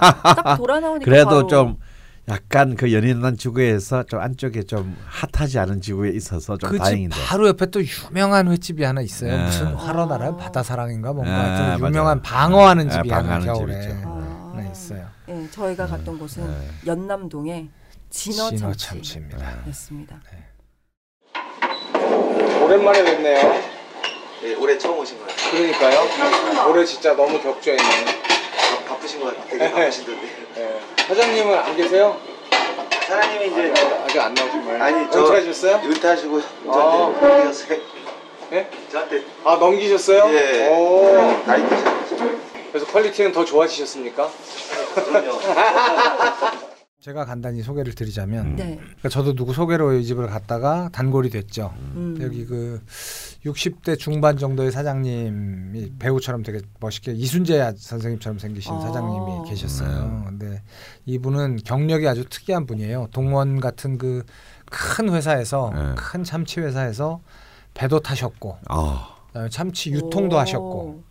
[0.00, 1.76] 아, 딱 돌아 나오니까 그래도 바로 좀
[2.28, 7.16] 약간 그 연인난 지구에서 좀 안쪽에 좀 핫하지 않은 지구에 있어서 좀그집 다행인데.
[7.26, 9.34] 바로 옆에 또 유명한 횟집이 하나 있어요.
[9.34, 9.44] 네.
[9.44, 11.86] 무슨 화로나라 바다사랑인가 뭔가 네, 하여튼 맞아요.
[11.86, 13.90] 유명한 방어하는 네, 집이 하나 방어하는 겨울에 집.
[14.04, 14.52] 아.
[14.54, 15.06] 하나 있어요.
[15.30, 16.68] 예, 저희가 갔던 곳은 네.
[16.86, 17.70] 연남동의
[18.10, 18.86] 진어 진어 참치.
[18.86, 19.66] 참치입니다.
[19.68, 20.20] 였습니다.
[22.62, 23.77] 오랜만에 뵙네요.
[24.40, 25.32] 네, 올해 처음 오신 거예요.
[25.50, 26.68] 그러니까요.
[26.70, 28.04] 올해 진짜 너무 격조했네요.
[28.06, 29.48] 바- 바쁘신 것 같아요.
[29.58, 30.28] 되게 바쁘시던데.
[30.54, 30.80] 네.
[31.08, 32.16] 사장님은 안 계세요?
[33.06, 33.74] 사장님이 이제
[34.04, 34.82] 아직 안 나오신 거예요?
[34.84, 35.80] 아니, 저- 은퇴하셨어요?
[35.84, 36.72] 은퇴하시고 아.
[36.72, 37.78] 저한테 넘기셨어요.
[38.50, 38.70] 네?
[38.92, 40.30] 저한테 아 넘기셨어요?
[40.32, 40.68] 예.
[40.68, 41.42] 오.
[41.46, 42.38] 나이 드셨어요.
[42.72, 44.30] 그래서 퀄리티는 더 좋아지셨습니까?
[44.94, 45.38] 그럼요.
[47.00, 48.76] 제가 간단히 소개를 드리자면 네.
[48.76, 51.72] 그러니까 저도 누구 소개로 이 집을 갔다가 단골이 됐죠.
[51.94, 52.18] 음.
[52.20, 52.82] 여기 그
[53.46, 58.80] 60대 중반 정도의 사장님이 배우처럼 되게 멋있게 이순재 선생님처럼 생기신 아.
[58.80, 60.24] 사장님이 계셨어요.
[60.26, 60.62] 근데
[61.06, 63.08] 이분은 경력이 아주 특이한 분이에요.
[63.12, 64.24] 동원 같은 그
[64.70, 65.94] 큰 회사에서 네.
[65.96, 67.20] 큰 참치 회사에서
[67.74, 70.38] 배도 타셨고 아, 그다음에 참치 유통도 오.
[70.38, 71.02] 하셨고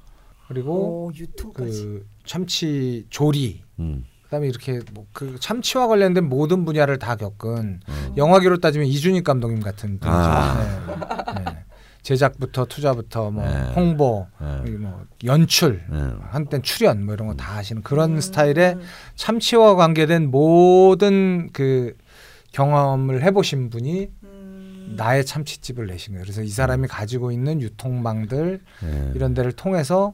[0.48, 1.12] 그리고 오.
[1.54, 4.06] 그 참치 조리 음.
[4.28, 8.14] 그다음에 이렇게 뭐 그 참치와 관련된 모든 분야를 다 겪은 음.
[8.18, 10.20] 영화계로 따지면 이준익 감독님 같은 분이죠.
[10.20, 11.34] 아.
[11.36, 11.44] 네.
[11.44, 11.58] 네.
[12.04, 13.74] 제작부터 투자부터 뭐 네.
[13.76, 14.72] 홍보, 네.
[14.72, 15.98] 뭐 연출, 네.
[16.30, 18.22] 한땐 출연 뭐 이런 거 다 하시는 그런 음.
[18.22, 18.78] 스타일의
[19.16, 21.96] 참치와 관계된 모든 그
[22.52, 24.94] 경험을 해보신 분이 음.
[24.98, 26.24] 나의 참치집을 내신 거예요.
[26.24, 29.12] 그래서 이 사람이 가지고 있는 유통망들 네.
[29.16, 30.14] 이런 데를 통해서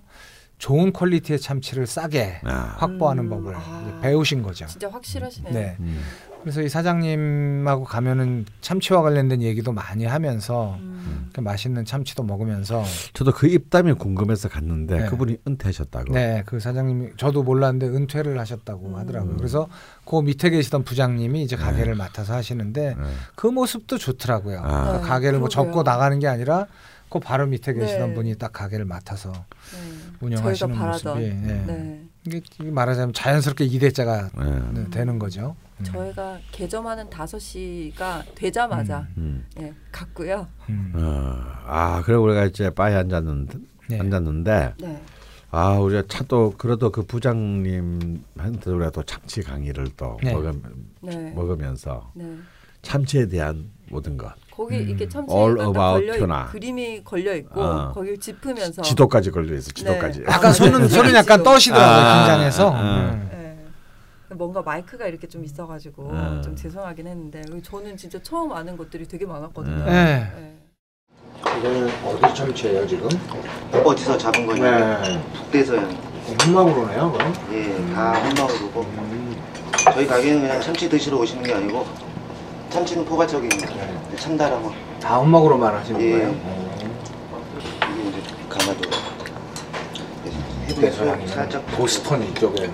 [0.64, 2.76] 좋은 퀄리티의 참치를 싸게 아.
[2.78, 3.30] 확보하는 음.
[3.32, 4.00] 법을 아.
[4.02, 4.66] 배우신 거죠.
[4.66, 5.54] 진짜 확실하시네요.
[5.54, 5.76] 네.
[5.82, 6.02] 음.
[6.42, 11.30] 그래서 이 사장님하고 가면은 참치와 관련된 얘기도 많이 하면서 음.
[11.34, 15.06] 그 맛있는 참치도 먹으면서 저도 그 입담이 궁금해서 갔는데 네.
[15.10, 16.14] 그분이 은퇴하셨다고.
[16.14, 18.96] 네 그 사장님이 저도 몰랐는데 은퇴를 하셨다고 음.
[18.96, 19.36] 하더라고요.
[19.36, 19.68] 그래서
[20.06, 23.04] 그 밑에 계시던 부장님이 이제 가게를 맡아서 하시는데 네.
[23.36, 24.60] 그 모습도 좋더라고요.
[24.60, 24.68] 아.
[24.68, 25.72] 그러니까 네, 가게를 뭐 그러게요.
[25.72, 26.68] 접고 나가는 게 아니라
[27.14, 28.16] 그 바로 밑에 계시던 네.
[28.16, 30.16] 분이 딱 가게를 맡아서 네.
[30.20, 30.76] 운영하시는.
[30.76, 31.64] 모습이 네.
[31.68, 32.04] 네.
[32.26, 32.42] 이게
[32.72, 34.32] 말하자면 자연스럽게 2대자가
[34.74, 34.90] 네.
[34.90, 35.56] 되는 거죠.
[35.78, 35.84] 음.
[35.84, 39.46] 저희가 개점하는 5시가 되자마자 음.
[39.60, 40.48] 예, 갔고요.
[40.70, 40.94] 음.
[40.96, 43.60] 어, 아 그래 우리가 이제 바에 앉았는데
[43.90, 44.00] 네.
[44.00, 45.02] 앉았는데 네.
[45.52, 50.34] 아 우리가 차또 그래도 그 부장님한테 우리가 또 참치 강의를 또 네.
[50.34, 50.60] 먹으,
[51.02, 51.32] 네.
[51.36, 52.26] 먹으면서 네.
[52.82, 54.34] 참치에 대한 모든 것
[54.64, 54.90] 거기 음.
[54.90, 56.46] 이게 참치가 All 딱 about 걸려 있, tuna.
[56.50, 57.92] 그림이 걸려 있고 어.
[57.92, 60.20] 거기를 짚으면서 지도까지 걸려 있어 지도까지.
[60.20, 60.26] 네.
[60.30, 61.44] 약간 손은 손은 약간.
[61.44, 62.72] 떠시더라고요 아, 긴장해서.
[62.72, 63.10] 아, 아.
[63.12, 63.30] 음.
[64.32, 64.36] 예.
[64.36, 66.42] 뭔가 마이크가 이렇게 좀 있어가지고 음.
[66.44, 69.76] 좀 죄송하긴 했는데 저는 진짜 처음 아는 것들이 되게 많았거든요.
[69.76, 69.86] 음.
[69.86, 70.32] 네.
[70.38, 71.60] 예.
[71.60, 73.10] 이거는 어디 참치예요 지금?
[73.84, 76.14] 어디서 잡은 거냐면 북대서양.
[76.40, 77.34] 흑막으로네요 그럼?
[77.52, 78.86] 예, 다 혼마으로고
[79.94, 81.86] 저희 가게는 그냥 참치 드시러 오시는 게 아니고
[82.74, 83.68] 참치는 포괄적입니다.
[83.68, 84.18] 네.
[84.18, 86.12] 참다랑어 다 흑막으로만 하시는 예.
[86.12, 86.30] 거예요?
[86.44, 86.76] 어.
[87.92, 88.80] 이게 이제 가마도
[90.26, 90.36] 해도
[90.70, 92.68] 북대서양이면 살짝 보스턴 이쪽에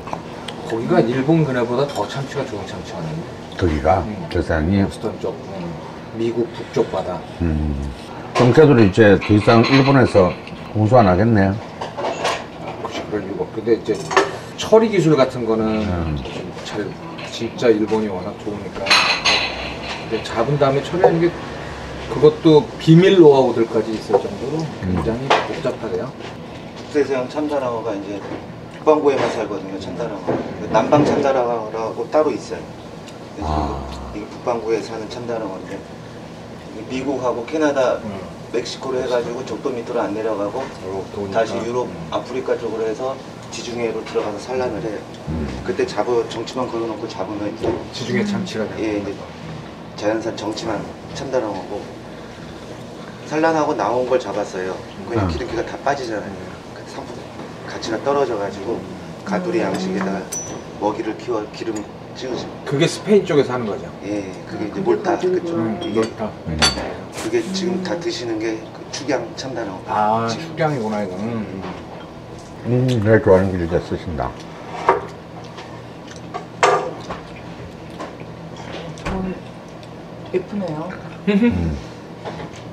[0.70, 3.16] 거기가 일본 근해보다 더 참치가 좋은 참치 아니에요?
[3.58, 4.26] 거기가 음.
[4.30, 5.74] 대상이 보스턴 쪽 음.
[6.16, 7.92] 미국 북쪽 바다 음.
[8.36, 10.32] 정체들이 이제 더 이상 일본에서
[10.72, 11.54] 공수 안 하겠네요.
[12.86, 13.98] 그치 그럴 이유가 없 근데 이제
[14.56, 16.18] 처리 기술 같은 거는 음.
[16.64, 16.90] 좀잘
[17.30, 18.86] 진짜 일본이 워낙 좋으니까
[20.10, 21.32] 근데 잡은 다음에 처리하는 게
[22.12, 26.12] 그것도 비밀 노하우들까지 있을 정도로 굉장히 복잡하대요
[26.78, 28.20] 북대서양 참다랑어가 이제
[28.80, 29.80] 북반구에만 살거든요.
[29.80, 30.20] 참다랑어.
[30.72, 32.60] 남방 참다랑어라고 따로 있어요.
[33.36, 34.12] 그래서 아.
[34.16, 35.80] 이게 북반구에 사는 참다랑어인데
[36.74, 38.20] 이게 미국하고 캐나다, 음.
[38.52, 40.64] 멕시코로 해가지고 적도 밑으로 안 내려가고
[41.14, 41.40] 도니까.
[41.42, 42.08] 다시 유럽, 음.
[42.10, 43.16] 아프리카 쪽으로 해서
[43.52, 44.98] 지중해로 들어가서 산란을 해요.
[45.64, 49.14] 그때 잡아 정치만 걸어놓고 잡으면 이제 지중해 참치가 되는 예, 이제
[50.00, 50.82] 자연산 정치만
[51.14, 51.82] 참다랑어고
[53.28, 54.74] 산란하고 나온 걸 잡았어요.
[55.10, 55.30] 그냥 음.
[55.30, 56.32] 기름기가 다 빠지잖아요.
[56.74, 57.16] 그 상품
[57.68, 58.80] 가치가 떨어져가지고
[59.26, 60.22] 가두리 양식에다가
[60.80, 61.84] 먹이를 키워 기름
[62.16, 62.48] 찍으죠.
[62.66, 66.32] 그게 스페인 쪽에서 하는 거죠 예, 그게 이제 몰타 그쪽 음, 이게 그렇다.
[67.22, 69.82] 그게 지금 다 드시는 게 그 축양 참다랑어.
[69.88, 70.46] 아 지금.
[70.48, 71.24] 축양이구나 이거는
[72.66, 74.32] 음, 내가 좋아하는 걸 이제 쓰신다.
[80.34, 80.90] 예쁘네요.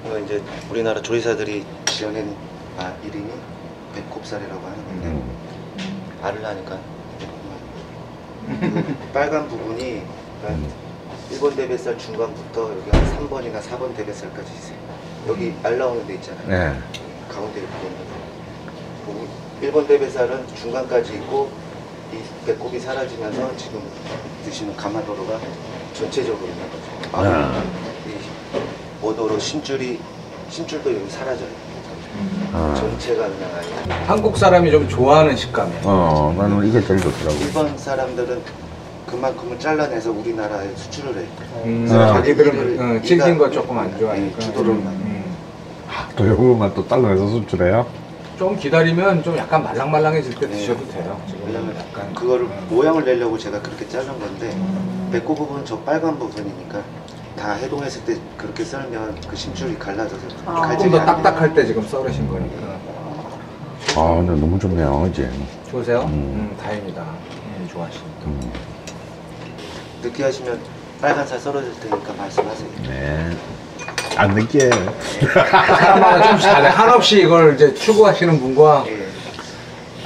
[0.05, 2.35] 이거 이제 우리나라 조리사들이 지어낸
[2.79, 3.31] 아, 이름이
[3.95, 5.37] 배꼽살이라고 하는 건데 음.
[6.23, 6.79] 알을 낳으니까
[8.61, 10.03] 그 빨간 부분이
[10.43, 10.69] 그러니까
[11.33, 14.77] 1번 대뱃살 중간부터 여기 한 3번이나 4번 대뱃살까지 있어요.
[15.29, 16.47] 여기 알 나오는 데 있잖아요.
[16.47, 16.79] 네.
[17.29, 19.27] 가운데 거.
[19.63, 21.51] 1번 대뱃살은 중간까지 있고
[22.13, 23.83] 이 배꼽이 사라지면서 지금
[24.45, 25.41] 드시는 가마도로가
[25.95, 26.96] 전체적으로 있는 거죠.
[27.17, 27.63] 아.
[28.07, 29.99] 이 오도로 심줄이
[30.51, 31.49] 심줄도 여기 사라져요.
[32.53, 32.75] 아.
[32.77, 33.51] 전체가 그냥
[34.07, 37.39] 한국 사람이 좀 좋아하는 식감이에요 어, 나는 이게 제일 좋더라고.
[37.41, 38.41] 일본 사람들은
[39.07, 41.27] 그만큼을 잘라내서 우리나라에 수출을 해요.
[41.65, 42.15] 음, 아.
[42.15, 45.35] 자기들은 어, 질긴 이가- 거 조금 안 좋아하니까 예, 주도를 음.
[46.17, 47.87] 또 요거만 또 달러에서 수출해요?
[48.39, 50.53] 좀 기다리면 좀 약간 말랑말랑해질 때 네.
[50.57, 54.55] 드셔도 돼요 왜냐면 약간 그거를 모양을 내려고 제가 그렇게 자른 건데
[55.11, 56.81] 배꼽 부분은 저 빨간 부분이니까
[57.39, 60.55] 다 해동했을 때 그렇게 썰면 그 심줄이 갈라져서 아.
[60.55, 61.17] 조금 갈증이 더안 나요.
[61.23, 62.77] 딱딱할 때 지금 썰으신 거니까
[63.97, 65.31] 아, 근데 너무 좋네요, 이제.
[65.71, 66.01] 좋으세요?
[66.03, 66.07] 음.
[66.13, 68.53] 음, 다행이다 음, 좋아하시니까 음.
[70.03, 70.61] 느끼하시면
[71.01, 72.69] 빨간 살 썰어줄 테니까 말씀하세요.
[72.89, 73.37] 네.
[74.17, 74.71] 안 느끼해.
[74.71, 79.06] 사람마다 좀 잘해 한없이 이걸 이제 추구하시는 분과 예.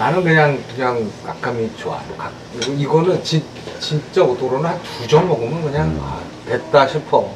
[0.01, 2.33] 나는 그냥 그냥 깍감이 좋아 각-
[2.67, 3.45] 이거는 진,
[3.79, 7.31] 진짜 오도로는 한 두 점 먹으면 그냥 아, 됐다 싶어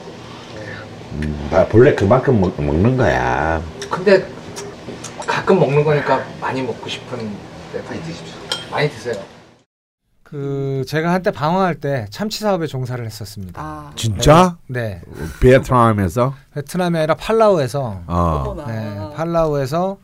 [1.12, 3.62] 음, 아, 본래 그만큼 먹, 먹는 거야.
[3.91, 4.27] 근데
[5.27, 7.19] 가끔 먹는 거니까 많이 먹고 싶은
[7.71, 8.35] 때 많이 드십시오.
[8.73, 9.15] 많이 드세요.
[10.23, 13.61] 그 제가 한때 방황할 때 참치 사업에 종사를 했었습니다.
[13.62, 14.57] 아, 진짜?
[14.69, 15.03] 네,
[15.41, 16.35] 베트남에서?
[16.55, 18.65] 베트남이 아니라 팔라우에서 어.
[18.67, 19.99] 네, 팔라우에서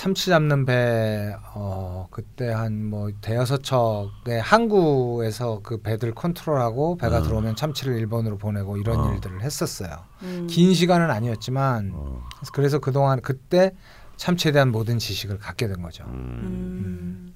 [0.00, 7.22] 참치 잡는 배, 어, 그때 한 뭐 대여섯 척의 항구에서 그 배들 컨트롤하고 배가 어.
[7.22, 9.12] 들어오면 참치를 일본으로 보내고 이런 어.
[9.12, 9.90] 일들을 했었어요.
[10.22, 10.46] 음.
[10.48, 12.22] 긴 시간은 아니었지만 어.
[12.54, 13.72] 그래서 그동안 그때
[14.16, 16.04] 참치에 대한 모든 지식을 갖게 된 거죠.
[16.06, 17.34] 음.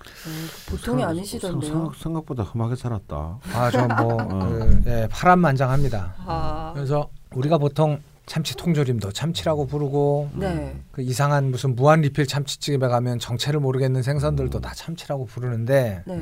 [0.00, 1.70] 어, 보통이 생- 아니시던데요.
[1.70, 3.38] 생각, 생각보다 험하게 살았다.
[3.52, 4.38] 아, 저 뭐, 어.
[4.48, 6.14] 그, 예, 파란만장합니다.
[6.26, 10.76] 아, 그래서 우리가 보통 참치 통조림도 참치라고 부르고 네.
[10.90, 16.20] 그 이상한 무슨 무한 리필 참치집에 가면 정체를 모르겠는 생선들도 다 참치라고 부르는데 네.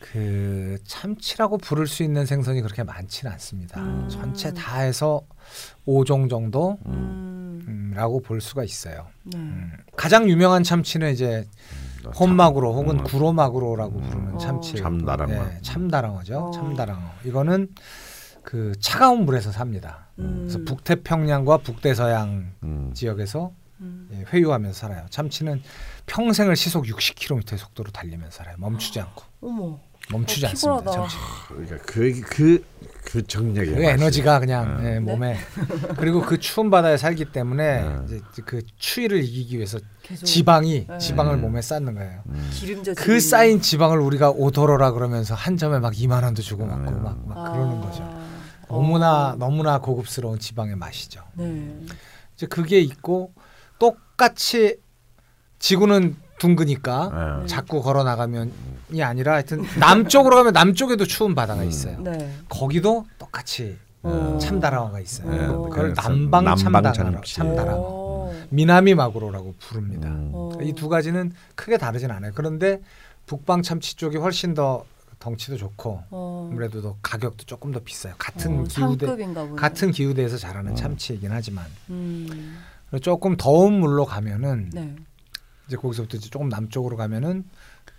[0.00, 3.80] 그 참치라고 부를 수 있는 생선이 그렇게 많지는 않습니다.
[3.80, 4.08] 음.
[4.08, 5.22] 전체 다 해서
[5.86, 8.22] 5종 정도라고 음.
[8.24, 9.06] 볼 수가 있어요.
[9.24, 9.38] 네.
[9.38, 9.72] 음.
[9.96, 11.46] 가장 유명한 참치는 이제
[12.18, 13.04] 혼마구로 혹은 음.
[13.04, 14.38] 구로마구로라고 음, 부르는 어.
[14.38, 14.76] 참치.
[14.76, 15.32] 참다랑어.
[15.32, 16.38] 예, 참다랑어죠.
[16.38, 16.50] 어.
[16.52, 17.02] 참다랑어.
[17.24, 17.68] 이거는
[18.46, 20.06] 그 차가운 물에서 삽니다.
[20.20, 20.46] 음.
[20.48, 22.92] 그래서 북태평양과 북대서양 음.
[22.94, 24.08] 지역에서 음.
[24.12, 25.04] 예, 회유하면서 살아요.
[25.10, 25.60] 참치는
[26.06, 28.54] 평생을 시속 60km의 속도로 달리면서 살아요.
[28.58, 29.80] 멈추지 않고 어머.
[30.12, 30.92] 멈추지 어, 않습니다.
[30.92, 31.16] 참치.
[31.48, 32.64] 그러니까 그 그
[33.06, 33.86] 그 정력의 그 맛이.
[33.92, 34.96] 에너지가 그냥 네.
[34.96, 35.38] 예, 몸에
[35.96, 37.98] 그리고 그 추운 바다에 살기 때문에 네.
[38.04, 40.98] 이제 그 추위를 이기기 위해서 계속 지방이 네.
[40.98, 41.40] 지방을 음.
[41.42, 42.20] 몸에 쌓는 거예요.
[42.28, 42.50] 음.
[42.52, 47.02] 기름져 그 쌓인 지방을 우리가 오도로라 그러면서 한 점에 막 2만 원도 주고 먹고 음.
[47.04, 48.25] 막, 막 그러는 거죠.
[48.68, 48.76] 어.
[48.76, 51.22] 너무나 너무나 고급스러운 지방의 맛이죠.
[51.34, 51.74] 네.
[52.34, 53.32] 이제 그게 있고
[53.78, 54.76] 똑같이
[55.58, 57.46] 지구는 둥그니까 네.
[57.46, 61.68] 자꾸 걸어 나가면이 아니라 하여튼 남쪽으로 가면 남쪽에도 추운 바다가 음.
[61.68, 61.98] 있어요.
[62.00, 62.34] 네.
[62.48, 64.38] 거기도 똑같이 어.
[64.40, 65.30] 참다랑어가 있어요.
[65.30, 67.20] 네, 그걸 남방 남방 참다랑어.
[67.22, 68.32] 참다랑어, 어.
[68.50, 70.08] 미나미 마구로라고 부릅니다.
[70.08, 70.30] 음.
[70.34, 70.50] 어.
[70.62, 72.32] 이두 가지는 크게 다르진 않아요.
[72.34, 72.80] 그런데
[73.26, 74.84] 북방 참치 쪽이 훨씬 더
[75.18, 76.48] 덩치도 좋고 어.
[76.52, 78.14] 아무래도 더 가격도 조금 더 비싸요.
[78.18, 79.06] 같은 어, 기후대.
[79.56, 80.76] 같은 기후대에서 자라는 음.
[80.76, 82.58] 참치이긴 하지만 음.
[83.02, 84.94] 조금 더운 물로 가면은 네.
[85.66, 87.44] 이제 거기서부터 이제 조금 남쪽으로 가면은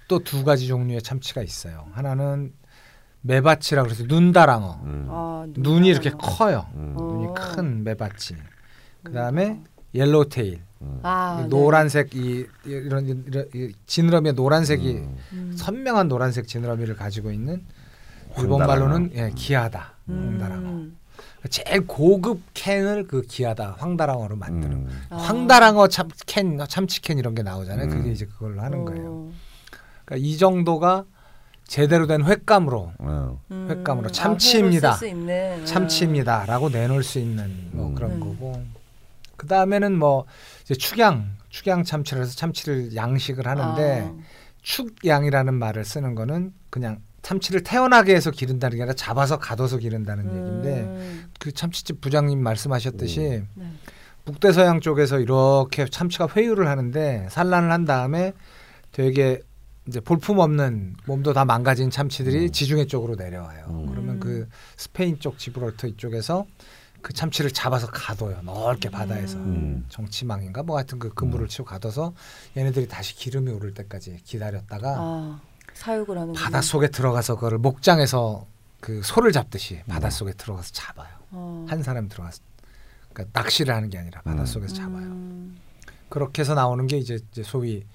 [0.08, 1.88] 또 두 가지 종류의 참치가 있어요.
[1.92, 2.54] 하나는
[3.22, 4.80] メバチ라 그래서 눈다랑어.
[4.86, 5.08] 음.
[5.10, 6.12] 아, 눈이 이렇게.
[6.12, 6.66] 커요.
[6.76, 6.94] 음.
[6.98, 7.04] 어.
[7.04, 8.38] 눈이 큰 メバチ.
[9.04, 9.62] 그다음에
[9.94, 10.62] yellowtail.
[11.02, 11.50] 아, 네.
[11.50, 15.18] 노란색 이 이런, 이런 이 지느러미의 노란색이 음.
[15.34, 15.54] 음.
[15.58, 17.64] 선명한 노란색 지느러미를 가지고 있는
[18.38, 18.66] 일본.
[18.66, 19.94] 말로는 예, 기하다.
[20.10, 20.38] 음.
[20.40, 20.98] 황다랑어.
[21.50, 25.02] 제일 고급 캔을 그 기하다 황다랑어로 만드는 음.
[25.10, 25.18] 아.
[25.18, 27.86] 황다랑어 참, 캔, 참치캔 이런 게 나오잖아요.
[27.86, 27.90] 음.
[27.90, 28.86] 그게 이제 그걸로 하는 어.
[28.86, 29.30] 거예요.
[30.06, 31.06] 그러니까 이 정도가
[31.66, 33.42] 제대로 된 횟감으로 어.
[33.52, 33.68] 음.
[33.70, 35.00] 횟감으로 아, 참치입니다.
[35.06, 35.66] 있는.
[35.66, 37.96] 참치입니다라고 내놓을 수 있는 뭐 음.
[37.96, 38.20] 그런 음.
[38.20, 38.62] 거고
[39.38, 40.26] 그 다음에는 뭐
[40.64, 44.16] 이제 축양 축양 참치를 해서 참치를 양식을 하는데 아.
[44.62, 50.82] 축양이라는 말을 쓰는 거는 그냥 참치를 태어나게 해서 기른다는 게 아니라 잡아서 가둬서 기른다는 얘기인데
[50.82, 51.32] 음.
[51.40, 53.72] 그 참치집 부장님 말씀하셨듯이 네.
[54.26, 58.34] 북대서양 쪽에서 이렇게 참치가 회유를 하는데 산란을 한 다음에
[58.92, 59.42] 되게
[59.88, 62.52] 이제 볼품 없는 몸도 다 망가진 참치들이 음.
[62.52, 63.66] 지중해 쪽으로 내려와요.
[63.70, 63.86] 음.
[63.90, 66.46] 그러면 그 스페인 쪽 지브롤터 이쪽에서
[67.08, 68.42] 그 참치를 잡아서 가둬요.
[68.44, 69.86] 넓게 바다에서 음.
[69.88, 72.14] 정치망인가 뭐 하여튼 그 그물을 치고 가둬서
[72.58, 75.42] 얘네들이 다시 기름이 오를 때까지 기다렸다가 아,
[75.74, 78.46] 사육을 하는 바닷 속에 들어가서 그거를 목장에서
[78.82, 81.08] 그 소를 잡듯이 바닷 속에 들어가서 잡아요.
[81.32, 81.66] 어.
[81.70, 82.42] 한 사람이 들어가서
[83.14, 85.06] 그러니까 낚시를 하는 게 아니라 바닷 속에서 잡아요.
[85.06, 85.58] 음.
[86.10, 87.86] 그렇게 해서 나오는 게 이제, 이제 소위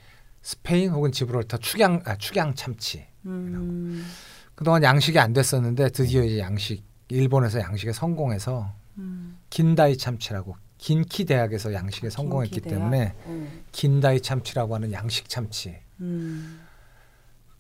[0.41, 3.07] 스페인 혹은 지브롤터 축양 아, 축양 참치.
[3.27, 4.07] 음.
[4.55, 9.39] 그동안 양식이 안 됐었는데 드디어 이제 양식 일본에서 양식에 성공해서 음.
[9.51, 12.79] 긴다이 참치라고 긴키 대학에서 양식에 성공했기 대학?
[12.79, 13.49] 때문에 어.
[13.71, 15.77] 긴다이 참치라고 하는 양식 참치.
[16.01, 16.61] 음.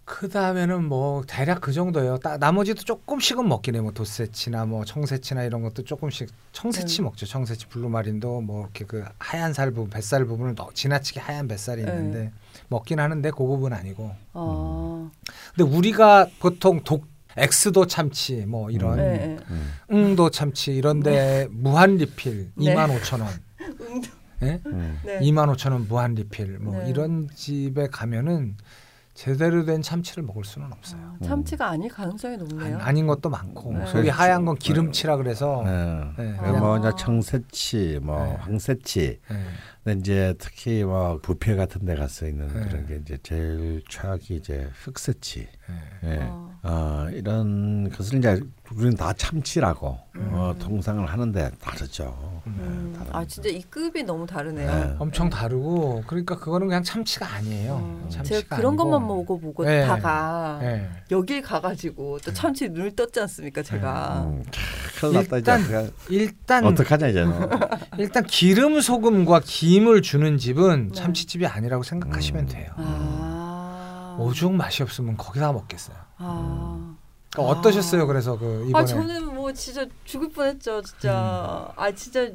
[0.05, 2.19] 그 다음에는 뭐 대략 그 정도예요.
[2.19, 3.85] 따, 나머지도 조금씩은 먹긴 해요.
[3.85, 7.03] 뭐 돛새치나 뭐 청새치나 이런 것도 조금씩 청새치 네.
[7.05, 7.25] 먹죠.
[7.25, 11.85] 청새치 blue marlin도 뭐 이렇게 그 하얀 살 부분, 뱃살 부분을 너, 지나치게 하얀 뱃살이
[11.85, 11.93] 네.
[11.93, 12.33] 있는데
[12.69, 14.15] 먹긴 하는데 고급은 아니고.
[14.33, 15.11] 아.
[15.55, 19.19] 근데 우리가 보통 독 엑스도 참치 뭐 이런 네.
[19.19, 19.37] 네.
[19.51, 19.73] 음.
[19.91, 22.75] 응도 참치 이런데 무한 리필 네.
[22.75, 23.29] 2만 5천 원.
[23.81, 24.09] 응도.
[24.43, 24.61] 예?
[24.67, 24.99] 음.
[25.05, 25.21] 네.
[25.21, 26.91] 2만 5천 원 무한 리필 뭐 네.
[26.91, 28.57] 이런 집에 가면은
[29.15, 31.17] 제대로 된 참치를 먹을 수는 없어요.
[31.21, 32.79] 어, 참치가 아닐 가능성이 높네요.
[32.79, 33.85] 아니, 인 것도 많고 네.
[33.97, 36.05] 여기 하얀 건 기름치라 그래서 네.
[36.17, 36.79] 네, 그리고 뭐 아.
[36.79, 38.37] 이제 청새치, 뭐 네.
[38.41, 39.37] 황새치, 네.
[39.85, 42.67] 근데 이제 특히 뭐 부페 같은 데 가서 있는 네.
[42.67, 45.47] 그런 게 이제 제일 최악이 이제 흑새치.
[46.03, 46.11] 네.
[46.15, 46.19] 예.
[46.23, 46.43] 어.
[46.65, 48.41] 어, 이런 것을 이제
[48.73, 50.59] 우리는 다 참치라고 어, 음.
[50.61, 52.41] 통상을 하는데 다르죠.
[52.47, 52.95] 음.
[52.97, 53.07] 네.
[53.13, 54.71] 아 진짜 이 급이 너무 다르네요.
[54.73, 54.97] 네.
[55.01, 57.73] 엄청 다르고 그러니까 그거는 그냥 참치가 아니에요.
[57.73, 58.85] 어, 참치가 제가 그런 아니고.
[58.91, 59.85] 것만 먹어보고 네.
[59.85, 60.89] 다가 네.
[61.11, 64.23] 여길 가가지고 또 참치 눈을 떴지 않습니까 제가.
[64.29, 64.45] 음,
[65.01, 65.69] 큰일 났다 일단 이제.
[65.69, 67.33] 그냥 일단 어떡하냐 이제는.
[67.99, 70.95] 일단 기름 소금과 김을 주는 집은 네.
[70.95, 72.49] 참치집이 아니라고 생각하시면 음.
[72.49, 72.71] 돼요.
[72.77, 73.32] 아.
[74.19, 75.97] 오죽 맛이 없으면 거기다 먹겠어요.
[76.19, 76.95] 아.
[77.31, 78.07] 그러니까 어떠셨어요?
[78.07, 81.73] 그래서 그 이번에 아 저는 뭐 진짜 죽을 뻔했죠 진짜.
[81.77, 82.29] 아 진짜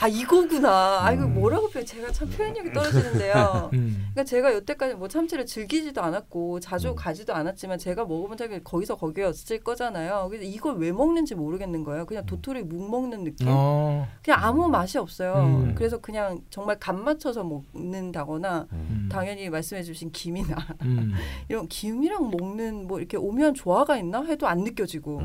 [0.00, 1.04] 아 이거구나.
[1.04, 1.34] 아 이거 음.
[1.34, 1.84] 뭐라고 표현?
[1.84, 3.70] 제가 참 표현력이 떨어지는데요.
[3.74, 3.96] 음.
[4.12, 6.94] 그러니까 제가 여태까지 뭐 참치를 즐기지도 않았고 자주 음.
[6.94, 10.28] 가지도 않았지만 제가 먹어본 적이 거기서 거기였을 거잖아요.
[10.30, 12.06] 그래서 이걸 왜 먹는지 모르겠는 거예요.
[12.06, 13.48] 그냥 도토리 묵 먹는 느낌.
[13.50, 14.06] 어.
[14.22, 15.34] 그냥 아무 맛이 없어요.
[15.34, 15.74] 음.
[15.76, 19.08] 그래서 그냥 정말 간 맞춰서 먹는다거나 음.
[19.10, 21.12] 당연히 말씀해주신 김이나 음.
[21.48, 25.20] 이런 김이랑 먹는 뭐 이렇게 오묘한 조화가 있나 해도 안 느껴지고.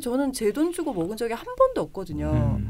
[0.00, 2.60] 저는 제 돈 주고 먹은 적이 한 번도 없거든요.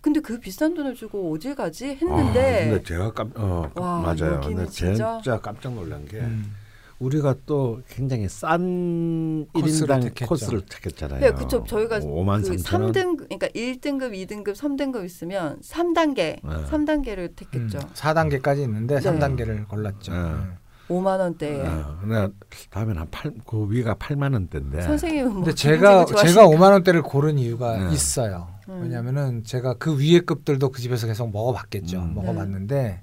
[0.00, 0.02] 음.
[0.02, 4.40] 근데 그 비싼 돈을 주고 어딜 가지 아, 했는데 근데 제가 깜 어, 와, 맞아요.
[4.42, 6.54] 근데 진짜- 진짜 깜짝 놀란 게 음.
[6.98, 10.26] 우리가 또 굉장히 싼 코스를 1인당 택했죠.
[10.26, 11.20] 코스를 택했잖아요.
[11.20, 11.64] 네, 그쵸.
[11.66, 12.92] 저희가 5만 그 3천 원.
[12.92, 16.40] 3등 그러니까 1등급, 2등급, 3등급 있으면 3단계, 네.
[16.42, 17.78] 3단계를 택했죠.
[17.78, 19.10] 음, 4단계까지 있는데 네.
[19.10, 20.12] 3단계를 골랐죠.
[20.12, 20.18] 네.
[20.18, 20.54] 음.
[20.90, 22.28] 5만 원대에 어, 근데
[22.68, 24.82] 다음엔 한팔그 위가 8만 원대인데.
[24.82, 26.46] 선생님은 뭐 근데 제가 제가 좋아하시니까.
[26.48, 27.92] 5만 원대를 고른 이유가 네.
[27.94, 28.48] 있어요.
[28.70, 28.82] 음.
[28.82, 31.98] 왜냐면은 제가 그 위에 급들도 그 집에서 계속 먹어봤겠죠.
[31.98, 32.14] 음.
[32.14, 33.02] 먹어봤는데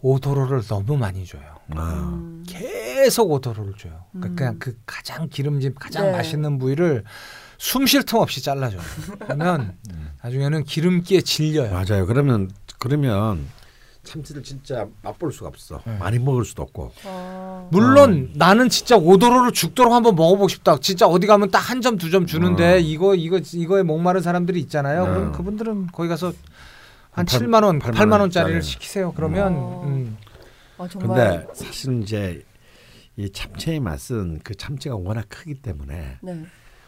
[0.00, 1.42] 오도로를 너무 많이 줘요.
[1.74, 2.10] 아.
[2.14, 2.44] 음.
[2.46, 4.04] 계속 오도로를 줘요.
[4.12, 4.36] 그러니까 음.
[4.36, 6.12] 그냥 그 가장 기름진 가장 네.
[6.12, 7.04] 맛있는 부위를
[7.58, 8.80] 숨 쉴 틈 없이 잘라줘요.
[9.20, 9.76] 그러면
[10.22, 11.72] 나중에는 기름기에 질려요.
[11.72, 12.06] 맞아요.
[12.06, 13.46] 그러면 그러면
[14.08, 15.80] 참치를 진짜 맛볼 수가 없어.
[15.84, 15.98] 네.
[15.98, 16.92] 많이 먹을 수도 없고.
[17.04, 17.68] 아.
[17.70, 20.78] 물론 나는 진짜 오도로를 죽도록 한번 먹어보고 싶다.
[20.80, 22.78] 진짜 어디 가면 딱 한 점 두점 주는데 어.
[22.78, 25.06] 이거 이거 이거에 목마른 사람들이 있잖아요.
[25.06, 25.12] 네.
[25.12, 26.32] 그럼 그분들은 거기 가서
[27.10, 28.62] 한 팔- 7만 원, 8만 8만 원짜리를 원짜리.
[28.62, 29.12] 시키세요.
[29.14, 29.82] 그러면 어.
[29.86, 30.16] 음,
[30.78, 32.44] 아, 근데 사실 이제
[33.16, 36.46] 이 참치의 맛은 그 참치가 워낙 크기 때문에 네.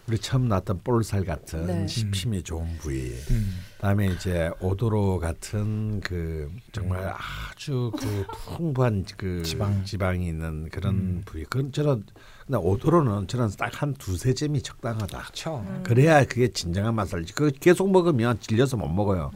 [0.08, 1.86] 우리 처음 나왔던 볼살 같은 네.
[1.86, 3.12] 씹힘이 좋은 부위.
[3.30, 3.60] 음.
[3.76, 7.14] 그다음에 이제 오도로 같은 그 정말
[7.52, 8.24] 아주 그
[8.56, 9.84] 풍부한 그 지방.
[9.84, 11.22] 지방이 있는 그런 음.
[11.24, 11.44] 부위.
[11.44, 12.04] 그런 저런
[12.46, 15.18] 근데 오도로는 저는 딱 한 두세 점이 적당하다.
[15.18, 15.64] 그렇죠.
[15.84, 17.24] 그래야 그게 진정한 맛을.
[17.34, 19.30] 그 계속 먹으면 질려서 못 먹어요.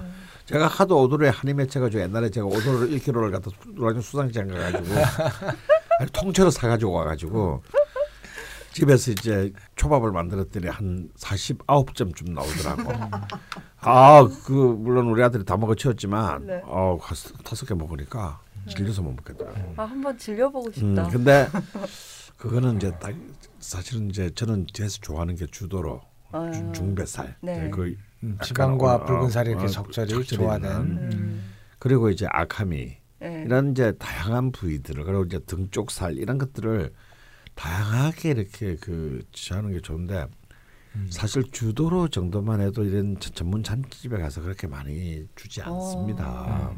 [0.47, 4.85] 제가 하도 오도로에 한이 맺혀가지고 옛날에 제가 오도로 1kg를 갖다 수- 수상시장 가가지고
[6.13, 7.63] 통째로 사가지고 와가지고
[8.75, 12.93] 집에서 이제 초밥을 만들었더니 한 49점쯤 나오더라고.
[13.81, 16.61] 아, 그 물론 우리 아들이 다 먹어 치웠지만 네.
[16.65, 19.75] 어, 한 다섯 개 먹으니까 질려서 못 먹겠더라고.
[19.77, 21.09] 아, 한번 질려 보고 음, 싶다.
[21.09, 21.49] 근데
[22.37, 23.15] 그거는 이제 딱
[23.61, 26.01] 사실은 이제 저는 제에서 좋아하는 게 주도로
[26.33, 26.51] 아.
[26.51, 27.71] 주- 중배살 네.
[27.71, 27.95] 그
[28.25, 30.71] 음, 지방과 어, 붉은 살이 이렇게 어, 적절히 적절히 조화된.
[30.73, 31.53] 음.
[31.79, 33.43] 그리고 이제 아카미 네.
[33.47, 36.93] 이런 이제 다양한 부위들을 그리고 이제 등쪽 살 이런 것들을
[37.55, 40.27] 다양하게 이렇게 그 취하는 게 좋은데
[40.97, 41.09] 음.
[41.11, 45.65] 사실 주도로 정도만 해도 이런 저- 전문 잔집에 가서 그렇게 많이 주지 어.
[45.65, 46.73] 않습니다.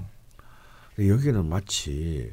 [0.94, 2.32] 근데 여기는 마치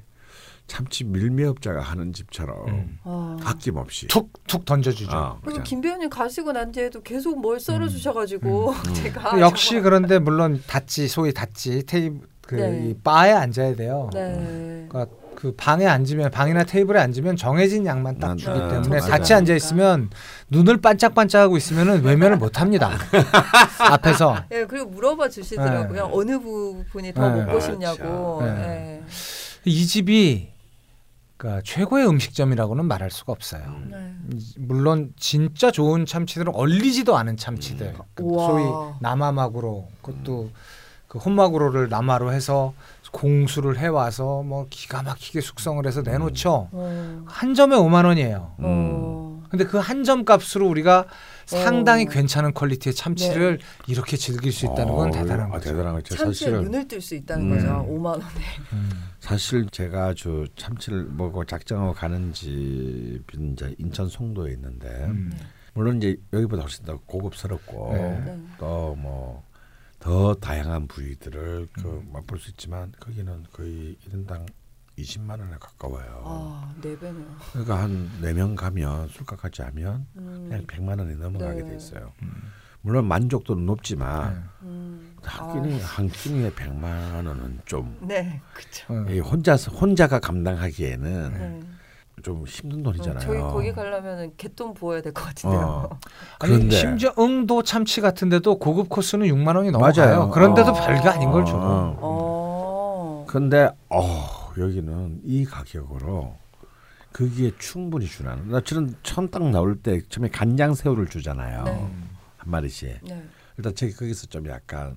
[0.65, 2.97] 참치 밀매업자가 하는 집처럼 음.
[3.03, 3.37] 아.
[3.43, 5.11] 아낌없이 툭툭 던져주죠.
[5.15, 5.61] 어, 그리고.
[5.63, 10.63] 김 배우님 가시고 난 뒤에도 계속 뭘 썰어 주셔가지고 제가 그 역시 정말- 그런데 물론
[10.65, 12.89] 닷지 소위 닷지 테이블 그 네.
[12.89, 14.09] 이 바에 앉아야 돼요.
[14.13, 14.85] 네.
[14.89, 15.05] 그러니까
[15.35, 19.11] 그 방에 앉으면 방이나 테이블에 앉으면 정해진 양만 딱 아, 주기 아, 때문에 맞아요.
[19.11, 20.09] 같이 앉아 있으면
[20.49, 22.91] 눈을 반짝반짝하고 있으면은 외면을 못 합니다.
[23.79, 26.07] 앞에서 예, 그리고 물어봐 주시더라고요.
[26.07, 26.11] 네.
[26.13, 27.43] 어느 부분이 더 네.
[27.43, 28.39] 먹고 아, 싶냐고.
[28.41, 28.57] 참.
[28.59, 29.01] 예.
[29.65, 30.53] 이 집이
[31.37, 33.63] 그러니까 최고의 음식점이라고는 말할 수가 없어요.
[33.89, 34.13] 네.
[34.57, 38.47] 물론 진짜 좋은 참치들은 얼리지도 않은 참치들, 그 우와.
[38.47, 38.63] 소위
[39.01, 40.51] 남아마구로 그것도
[41.09, 42.73] 그 혼마구로를 남아로 해서
[43.13, 46.69] 공수를 해와서 뭐 기가 막히게 숙성을 해서 내놓죠.
[46.71, 47.23] 어.
[47.27, 48.55] 한 점에 5만 원이에요.
[48.57, 49.43] 어.
[49.49, 51.05] 근데 그 한 점 값으로 우리가
[51.45, 52.09] 상당히 어.
[52.09, 55.69] 괜찮은 퀄리티의 참치를 이렇게 즐길 수 있다는 건 어, 대단한 아, 거죠.
[55.69, 56.15] 대단한 거죠.
[56.15, 57.55] 참치에 사실은 눈을 뜰 수 있다는 음.
[57.55, 57.67] 거죠.
[57.87, 58.23] 5만 원에.
[58.73, 58.89] 음.
[59.19, 65.31] 사실 제가 아주 참치를 먹고 작정하고 가는 집이 이제 인천 송도에 있는데 음.
[65.75, 68.21] 물론 이제 여기보다 훨씬 더 고급스럽고 네.
[68.25, 68.37] 네.
[68.57, 69.43] 또뭐
[70.03, 72.09] 더 다양한 부위들을 그 음.
[72.11, 74.45] 맛볼 수 있지만 거기는 거의 1인당
[74.97, 76.23] 20만 원에 가까워요.
[76.25, 77.25] 아, 네 배네요.
[77.53, 80.47] 그러니까 한 네 명 가면 술값까지 하면 음.
[80.49, 81.69] 그냥 100만 원이 넘어가게 네.
[81.69, 82.11] 돼 있어요.
[82.81, 85.15] 물론 만족도는 높지만 음.
[85.23, 88.93] 한 끼니 한 끼니에 100만 원은 좀 네, 그렇죠.
[88.93, 89.05] 어.
[89.09, 91.59] 이 혼자서 혼자가 감당하기에는 네.
[92.23, 93.19] 좀 힘든 어, 돈이잖아요.
[93.19, 95.61] 저희 거기 가려면은 개돈 부어야 될 것 같은데요.
[95.61, 95.99] 어.
[96.39, 99.91] 아니 그런데 심지어 응도 참치 같은데도 고급 코스는 6만 원이 맞아요.
[100.15, 100.29] 넘어가요.
[100.31, 100.73] 그런데도 어.
[100.73, 101.55] 별게 아닌 걸 줘.
[101.55, 101.97] 어.
[102.01, 103.25] 어.
[103.27, 106.37] 근데 어 여기는 이 가격으로
[107.11, 111.71] 거기에 충분히 주나는 나 저는 처음 딱 나올 때 처음에 간장 새우를 주잖아요 네.
[112.37, 113.23] 한 마리씩 네.
[113.57, 114.95] 일단 제가 거기서 좀 약간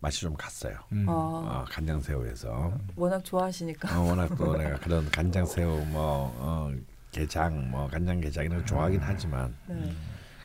[0.00, 1.06] 맛이 좀 갔어요 음.
[1.08, 3.98] 아, 어, 간장 새우에서 워낙 좋아하시니까.
[3.98, 6.70] 어, 워낙 또 내가 그런 간장 새우 뭐 어,
[7.12, 9.92] 게장 뭐 간장 게장 이런 거 좋아하긴 하지만 네.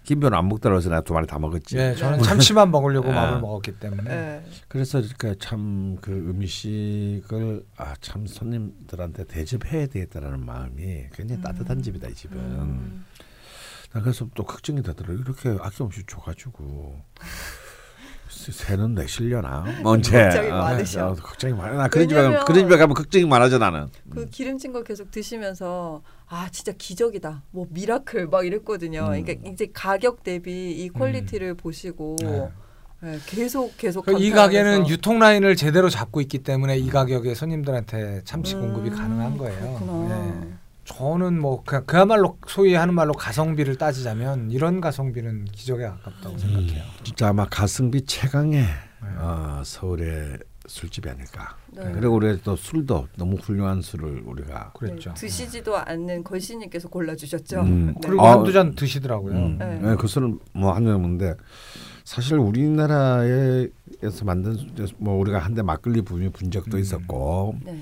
[0.04, 3.14] 김변 안 먹더라고 해서 내가 두 마리 다 먹었지 예, 저는 참치만 먹으려고 아.
[3.14, 4.04] 마음을 먹었기 때문에.
[4.04, 4.45] 네.
[4.68, 12.38] 그래서 이렇게 참그 음식을 아 참 손님들한테 대접해야 되겠다라는 마음이 굉장히 따뜻한 집이다 이 집은.
[12.39, 13.06] 음.
[13.93, 17.61] 나 그래서 또 걱정이 되더라고 이렇게 아낌없이 줘가지고 세-
[18.32, 21.07] 새는 내실려나 언제 걱정이 어, 많으셔.
[21.07, 24.71] 어, 걱정이 많아 나 그런 집에 가면 그런 집에 가면 걱정이 많아져 나는 그 기름진
[24.73, 29.01] 거 계속 드시면서 아 진짜 기적이다 뭐 miracle 막 이랬거든요.
[29.11, 29.23] 음.
[29.23, 32.49] 그러니까 이제 가격 대비 이 quality를 보시고 네.
[33.03, 38.21] 네, 계속 계속 그 이 가게는 유통 라인을 제대로 잡고 있기 때문에 이 가격에 손님들한테
[38.25, 39.59] 참치 공급이 음, 가능한 거예요.
[39.59, 40.07] 그렇구나.
[40.07, 40.53] 네.
[40.98, 46.84] 저는 뭐 그, 그야말로 소위 하는 말로 가성비를 따지자면 이런 가성비는 기적에 가깝다고 생각해요.
[47.04, 48.66] 진짜 아마 가성비 최강의
[49.18, 51.58] 어, 서울의 술집이 아닐까.
[51.72, 51.92] 네.
[51.94, 55.14] 그리고 우리가 또 술도 너무 훌륭한 술을 우리가 그랬죠.
[55.14, 57.62] 네, 드시지도 않는 걸신님께서 골라주셨죠.
[57.62, 57.88] 음.
[57.88, 58.02] 네.
[58.04, 59.34] 그리고 아, 한두 잔 드시더라고요.
[59.34, 59.80] 음, 네.
[59.80, 61.36] 네, 그 술은 뭐한 명인데
[62.04, 63.70] 사실 우리나라에서
[64.24, 66.82] 만든 술, 뭐 우리가 한때 막걸리 붐이 분 적도 음.
[66.82, 67.80] 있었고 네.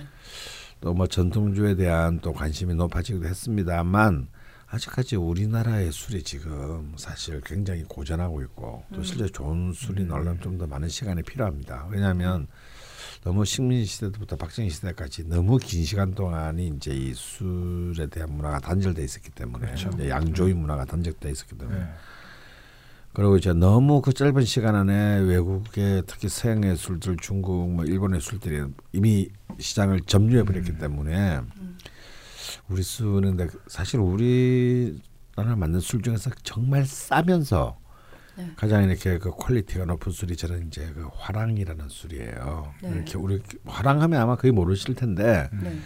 [0.81, 4.27] 또 뭐 전통주에 대한 또 관심이 높아지기도 했습니다만
[4.67, 10.67] 아직까지 우리나라의 술이 지금 사실 굉장히 고전하고 있고 또 실제 좋은 술이 나오려면 좀 더
[10.67, 11.87] 많은 시간이 필요합니다.
[11.89, 12.47] 왜냐하면
[13.23, 19.03] 너무 식민 시대부터 박정희 시대까지 너무 긴 시간 동안이 이제 이 술에 대한 문화가 단절돼
[19.03, 19.89] 있었기 때문에 그렇죠.
[20.07, 21.85] 양조의 문화가 단절돼 있었기 때문에 네.
[23.19, 28.63] 그리고 이제 너무 그 짧은 시간 안에 외국의 특히 서양의 술들, 중국, 뭐 일본의 술들이
[28.93, 29.27] 이미
[29.59, 31.41] 시장을 점유해 버렸기 때문에
[32.69, 37.77] 우리 술은 사실 우리나라 만든 술 중에서 정말 싸면서
[38.37, 38.53] 네.
[38.55, 42.73] 가장 이렇게 그 quality가 높은 술이 저는 이제 그 화랑이라는 술이에요.
[42.83, 42.89] 네.
[42.89, 45.77] 이렇게 우리 화랑하면 아마 거의 모르실 텐데 네.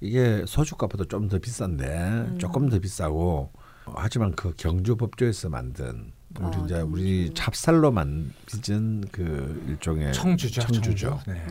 [0.00, 2.38] 이게 소주값보다 좀 더 비싼데 음.
[2.38, 3.50] 조금 더 비싸고
[3.96, 6.92] 하지만 그 경주 법주에서 만든 우리 아, 이제 경주.
[6.92, 10.60] 우리 찹쌀로 만든 그 일종의 청주죠.
[10.62, 11.20] 청주죠.
[11.24, 11.30] 청주.
[11.30, 11.46] 네.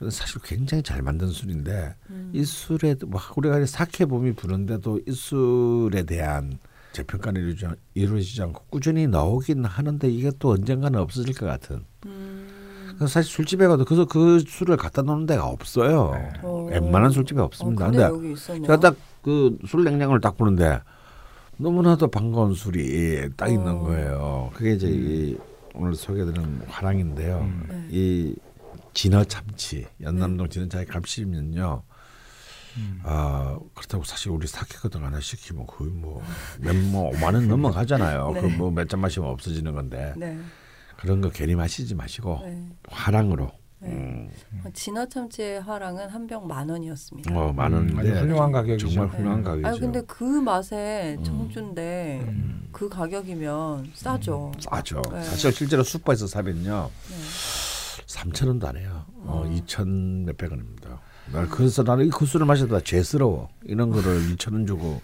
[0.00, 0.10] 네.
[0.10, 2.30] 사실 굉장히 잘 만든 술인데 음.
[2.32, 6.58] 이 술에 뭐 우리가 사케 붐이 부는데도 이 술에 대한
[6.92, 7.56] 재평가는
[7.94, 11.84] 이루어지지, 않고 꾸준히 나오긴 하는데 이게 또 언젠가는 없어질 것 같은.
[12.06, 12.48] 음.
[12.96, 16.12] 그래서 사실 술집에 가도 그래서 그 술을 갖다 놓는 데가 없어요.
[16.14, 16.32] 네.
[16.42, 16.68] 어.
[16.70, 17.86] 웬만한 술집에 없습니다.
[17.86, 18.62] 어, 근데 근데 여기 있었네요.
[18.66, 20.80] 제가 딱 그 술 냉장고를 딱 보는데
[21.58, 23.78] 너무나도 반가운 술이 딱 있는 어.
[23.80, 24.50] 거예요.
[24.54, 25.36] 그게 이제 이
[25.74, 27.38] 오늘 소개드리는 화랑인데요.
[27.38, 27.66] 음.
[27.68, 27.86] 네.
[27.90, 28.36] 이
[28.94, 31.82] 진어 참치 연남동 진어 참치 감시면요.
[32.76, 33.00] 음.
[33.02, 38.32] 아 그렇다고 사실 우리 사케 같은 거 하나 시키면 거의 뭐몇뭐 5만 원 넘어가잖아요.
[38.34, 38.40] 네.
[38.40, 40.38] 그뭐몇 잔 마시면 없어지는 건데 네.
[40.96, 42.66] 그런 거 괜히 마시지 마시고 네.
[42.88, 43.50] 화랑으로
[43.80, 43.88] 네.
[43.90, 44.28] 음,
[44.74, 47.38] 진화 참치의 화랑은 한 병 만 원이었습니다.
[47.38, 48.88] 어, 만 음, 원인데 아주 훌륭한 가격이죠.
[48.90, 49.44] 정말 훌륭한 네.
[49.44, 49.68] 가격이죠.
[49.68, 51.24] 아니 근데 그 맛에 음.
[51.24, 52.68] 청주인데 음.
[52.72, 54.52] 그 가격이면 싸죠.
[54.58, 55.02] 싸죠.
[55.12, 55.22] 네.
[55.22, 56.90] 사실 실제로 슈퍼에서 사면요.
[57.08, 57.16] 네.
[58.06, 59.04] 3천 원도 안 해요.
[59.24, 59.50] 어, 어.
[59.50, 61.00] 2천 몇백 원입니다.
[61.32, 63.48] 나 그래서 나는 이 구슬을 마셔도 죄스러워.
[63.64, 65.00] 이런 거를 2천 원 주고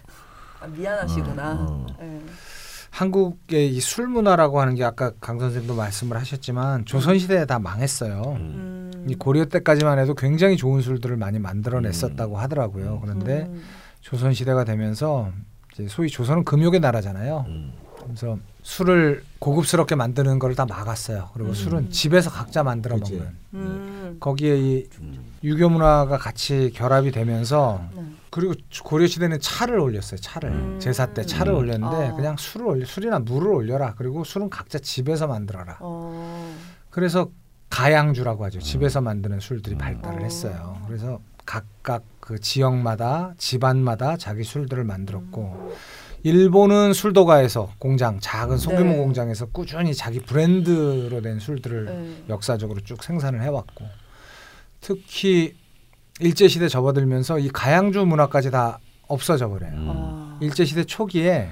[0.59, 1.51] 아, 미안하시구나.
[1.53, 1.85] 어, 어.
[1.99, 2.19] 네.
[2.99, 8.37] 한국의 이 술 문화라고 하는 게 아까 강 선생님도 말씀을 하셨지만 조선 시대에 다 망했어요.
[8.39, 8.91] 음.
[8.95, 9.05] 음.
[9.09, 13.01] 이 고려 때까지만 해도 굉장히 좋은 술들을 많이 만들어냈었다고 하더라고요.
[13.01, 13.61] 그런데 음.
[13.99, 15.29] 조선 시대가 되면서
[15.73, 17.43] 이제 소위 조선은 금욕의 나라잖아요.
[17.49, 17.73] 음.
[18.01, 21.31] 그래서 술을 고급스럽게 만드는 걸 다 막았어요.
[21.33, 21.53] 그리고 음.
[21.53, 23.15] 술은 집에서 각자 만들어 그치.
[23.15, 23.31] 먹는.
[23.55, 24.17] 음.
[24.21, 25.17] 거기에 이 음.
[25.43, 28.01] 유교 문화가 같이 결합이 되면서 네.
[28.35, 30.19] 그리고 고려 시대는 차를 올렸어요.
[30.19, 30.77] 차를 음.
[30.77, 31.57] 제사 때 차를 음.
[31.57, 32.13] 올렸는데 아.
[32.15, 33.93] 그냥 술을 올려 술이나 물을 올려라.
[33.95, 35.77] 그리고 술은 각자 집에서 만들어라.
[35.79, 36.53] 어.
[36.89, 37.29] 그래서
[37.69, 38.59] 가양주라고 하죠.
[38.59, 39.77] 집에서 만드는 술들이 음.
[39.77, 40.23] 발달을 어.
[40.25, 40.77] 했어요.
[40.85, 45.73] 그래서 각각 그 지역마다 집안마다 자기 술들을 만들었고
[46.23, 48.97] 일본은 술도가에서 공장 작은 소규모 네.
[48.97, 52.23] 공장에서 꾸준히 자기 브랜드로 된 술들을 네.
[52.27, 53.85] 역사적으로 쭉 생산을 해왔고
[54.81, 55.55] 특히
[56.19, 59.71] 일제 시대 접어들면서 이 가양주 문화까지 다 없어져 버려요.
[59.73, 59.87] 음.
[59.89, 60.37] 아.
[60.41, 61.49] 일제 시대 초기에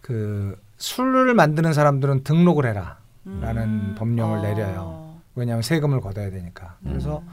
[0.00, 2.98] 그 술을 만드는 사람들은 등록을 해라.
[3.24, 3.94] 라는 음.
[3.96, 4.42] 법령을 아.
[4.42, 5.16] 내려요.
[5.34, 6.76] 왜냐하면 세금을 걷어야 되니까.
[6.82, 7.28] 그래서 음.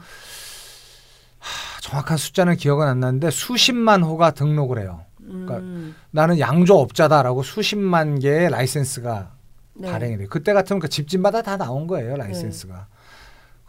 [1.38, 5.04] 하, 정확한 숫자는 기억은 안 나는데 수십만 호가 등록을 해요.
[5.18, 5.94] 그러니까 음.
[6.10, 9.32] 나는 양조업자다라고 수십만 개의 라이센스가
[9.74, 9.90] 네.
[9.90, 10.28] 발행이 돼요.
[10.30, 12.86] 그때 같으면 그 집집마다 다 나온 거예요, 라이센스가.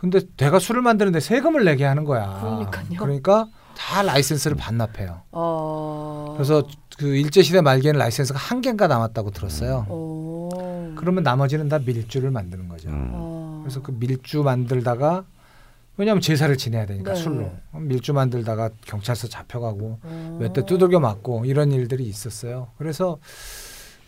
[0.02, 2.40] 근데 내가 술을 만드는데 세금을 내게 하는 거야.
[2.42, 2.98] 그러니까요.
[2.98, 3.48] 그러니까
[3.78, 5.22] 다 라이센스를 반납해요.
[5.32, 6.34] 어.
[6.36, 6.64] 그래서
[6.98, 9.86] 그 일제 시대 말기에는 라이센스가 한 개인가 남았다고 들었어요.
[9.90, 10.96] 어.
[10.98, 12.90] 그러면 나머지는 다 밀주를 만드는 거죠.
[12.90, 13.10] 음.
[13.14, 13.60] 어.
[13.62, 15.24] 그래서 그 밀주 만들다가
[15.98, 17.20] 왜냐하면 제사를 지내야 되니까 네.
[17.20, 20.38] 술로 밀주 만들다가 경찰서 잡혀가고 어.
[20.42, 22.70] 몇대 두들겨 맞고 이런 일들이 있었어요.
[22.80, 23.20] 그래서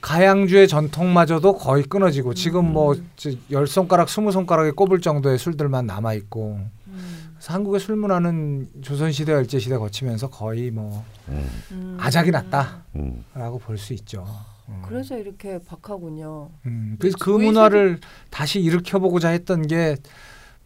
[0.03, 2.73] 가양주의 전통마저도 거의 끊어지고 지금 음.
[2.73, 7.29] 뭐열 손가락 스무 손가락에 꼽을 정도의 술들만 남아 있고 음.
[7.35, 11.49] 그래서 한국의 술 문화는 조선 시대 일제 시대 거치면서 거의 뭐 음.
[11.71, 11.97] 음.
[12.01, 13.23] 아작이 났다라고 음.
[13.61, 14.27] 볼수 있죠.
[14.67, 14.81] 음.
[14.85, 16.49] 그래서 이렇게 박하군요.
[16.65, 19.95] 음, 그래서 그 저희 문화를 다시 일으켜보고자 했던 게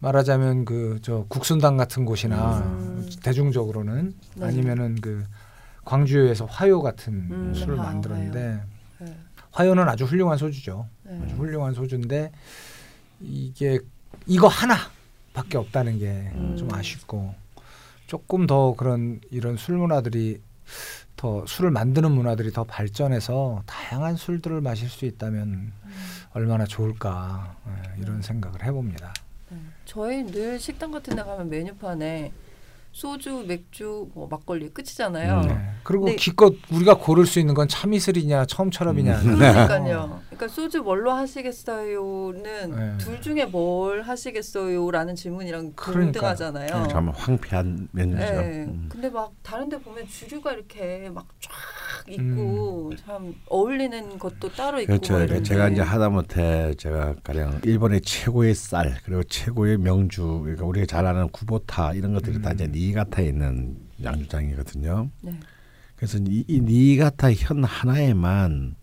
[0.00, 3.08] 말하자면 그 저 국순당 같은 곳이나 음.
[3.22, 4.46] 대중적으로는 네.
[4.46, 5.24] 아니면은 그
[5.84, 8.60] 광주에서 화요 같은 음, 술을 아, 만들었는데 네.
[9.52, 10.86] 화요는 아주 훌륭한 소주죠.
[11.04, 11.20] 네.
[11.24, 12.32] 아주 훌륭한 소주인데
[13.20, 13.78] 이게
[14.26, 16.68] 이거 하나밖에 없다는 게좀 음.
[16.72, 17.34] 아쉽고
[18.06, 20.40] 조금 더 그런 이런 술 문화들이
[21.16, 25.72] 더 술을 만드는 문화들이 더 발전해서 다양한 술들을 마실 수 있다면
[26.32, 29.12] 얼마나 좋을까 예, 이런 생각을 해봅니다.
[29.50, 29.58] 네.
[29.84, 32.32] 저희 늘 식당 같은 데 가면 메뉴판에
[32.98, 35.42] 소주, 맥주, 뭐 막걸리 끝이잖아요.
[35.42, 35.46] 음.
[35.46, 35.70] 네.
[35.84, 36.16] 그리고 네.
[36.16, 39.20] 기껏 우리가 고를 수 있는 건 참이슬이냐 처음처럼이냐.
[39.20, 39.36] 음.
[39.36, 40.20] 그러니까요.
[40.26, 42.98] 그러니까 소주 뭘로 하시겠어요는 네.
[42.98, 45.74] 둘 중에 뭘 하시겠어요라는 질문이랑.
[45.76, 46.88] 동등하잖아요.
[46.90, 48.18] 참 황폐한 메뉴죠.
[48.18, 48.64] 네.
[48.64, 48.88] 음.
[48.90, 51.77] 근데 막 다른데 보면 주류가 이렇게 막쫙 음.
[52.10, 55.12] 있고 참 어울리는 것도 따로 있고 그렇죠.
[55.12, 55.48] 막 그러니까 이런데.
[55.48, 61.28] 제가 이제 하다못해 제가 가령 일본의 최고의 쌀 그리고 최고의 명주 그러니까 우리가 잘 아는
[61.28, 65.10] 구보타 이런 것들이 다 이제 니가타에 있는 양주장이거든요.
[65.20, 65.32] 네.
[65.96, 68.76] 그래서 이, 이 니가타 현 하나에만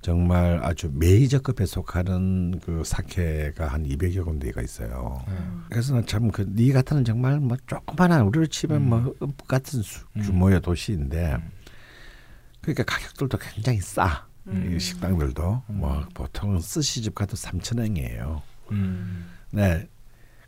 [0.00, 5.24] 정말 아주 메이저급에 속하는 그 사케가 한 200여 군데가 있어요.
[5.68, 11.36] 그래서 참그 니가타는 정말 뭐 조그만한 우리로 치면 뭐읍 같은 수, 규모의 도시인데
[12.60, 14.26] 그러니까 가격들도 굉장히 싸.
[14.46, 14.74] 음.
[14.74, 18.42] 이 식당들도 뭐 보통 스시집 가도 3천 원이에요.
[18.72, 19.28] 음.
[19.50, 19.88] 네.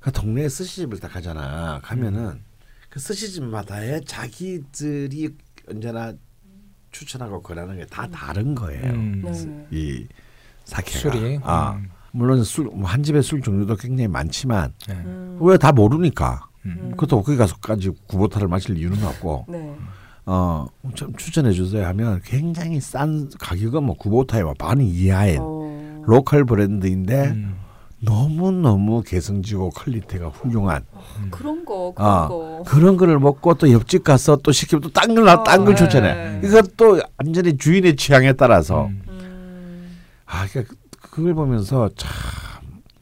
[0.01, 1.81] 그 동네에 스시집을 딱 가잖아.
[1.83, 2.41] 가면은
[2.89, 5.37] 그 스시집마다의 자기들이
[5.69, 6.13] 언제나
[6.91, 8.93] 추천하고 권하는 게 다 다른 거예요.
[8.93, 9.23] 음.
[9.23, 9.67] 네.
[9.71, 10.07] 이
[10.65, 10.99] 사케가.
[10.99, 11.41] 술이.
[11.43, 11.91] 아, 음.
[12.13, 14.95] 물론 술한 집에 술 종류도 굉장히 많지만 네.
[14.95, 15.39] 음.
[15.41, 16.49] 왜다 모르니까.
[16.67, 16.91] 음.
[16.93, 19.77] 그것도 거기 가서까지 구보타를 마실 이유는 없고 네.
[20.27, 26.03] 어, 좀 추천해 주세요 하면 굉장히 싼 가격은 뭐 구보타의 반 이하의 어.
[26.07, 27.57] 로컬 브랜드인데 음.
[28.03, 30.85] 너무 너무 개성지고 quality가 훌륭한
[31.31, 32.63] 그런 거 그런 아, 거.
[32.67, 35.85] 그런 거를 먹고 또 옆집 가서 또 시키면 또딴걸 아, 딴걸 네.
[35.85, 36.41] 추천해.
[36.43, 39.03] 이것도 완전히 주인의 취향에 따라서 음.
[39.09, 39.99] 음.
[40.25, 40.75] 아 그러니까
[41.11, 42.11] 그걸 보면서 참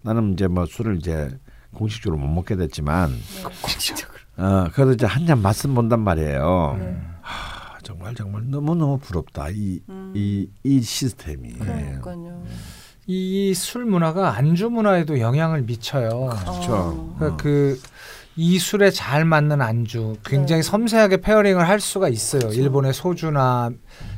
[0.02, 1.30] 나는 이제 뭐 술을 이제
[1.74, 3.12] 공식적으로 못 먹게 됐지만
[3.62, 4.17] 공식적으로.
[4.38, 6.76] 어 그래도 이제 한 잔 맛은 본단 말이에요.
[6.78, 6.96] 네.
[7.22, 10.12] 아, 정말 정말 너무 너무 부럽다 이 음.
[10.14, 11.54] 이, 이 시스템이.
[11.54, 12.42] 그러니까요.
[13.06, 16.08] 이술 문화가 안주 문화에도 영향을 미쳐요.
[16.40, 16.72] 그렇죠.
[16.72, 17.14] 어.
[17.18, 20.68] 그러니까 그이 술에 잘 맞는 안주 굉장히 네.
[20.68, 22.40] 섬세하게 pairing을 할 수가 있어요.
[22.40, 22.60] 그렇죠.
[22.60, 23.70] 일본의 소주나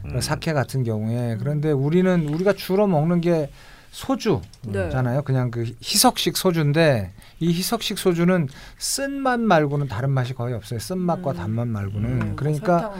[0.06, 0.20] 음.
[0.20, 0.84] 사케 같은 음.
[0.84, 3.50] 경우에 그런데 우리는 우리가 주로 먹는 게
[3.90, 5.16] 소주잖아요.
[5.18, 5.20] 네.
[5.24, 10.78] 그냥 그 희석식 소주인데 이 희석식 소주는 쓴맛 말고는 다른 맛이 거의 없어요.
[10.78, 11.36] 쓴맛과 음.
[11.36, 12.92] 단맛 말고는 네, 뭐 그러니까.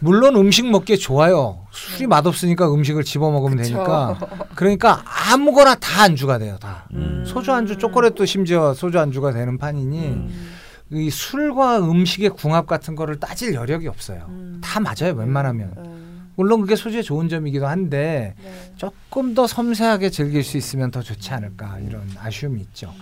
[0.00, 1.66] 물론 음식 먹기에 좋아요.
[1.72, 3.74] 술이 맛없으니까 음식을 집어 먹으면 그쵸.
[3.74, 4.18] 되니까.
[4.54, 6.58] 그러니까 아무거나 다 안주가 돼요.
[6.60, 6.88] 다.
[6.92, 7.24] 음.
[7.26, 10.54] 소주 안주, 초콜릿도 심지어 소주 안주가 되는 판이니 음.
[10.90, 14.26] 이 술과 음식의 궁합 같은 거를 따질 여력이 없어요.
[14.28, 14.60] 음.
[14.62, 15.14] 다 맞아요.
[15.14, 15.93] 웬만하면.
[16.34, 16.42] 네.
[16.42, 18.72] 물론 그게 소주의 좋은 점이기도 한데 네.
[18.76, 22.92] 조금 더 섬세하게 즐길 수 있으면 더 좋지 않을까 이런 아쉬움이 있죠.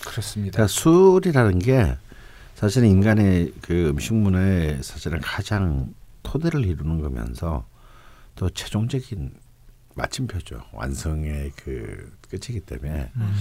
[0.00, 0.52] 그렇습니다.
[0.52, 1.96] 그러니까 술이라는 게
[2.54, 7.66] 사실은 인간의 그 음식 문화의 사실은 가장 토대를 이루는 거면서
[8.34, 9.32] 또 최종적인
[9.94, 10.62] 마침표죠.
[10.72, 13.34] 완성의 그 끝이기 때문에 음.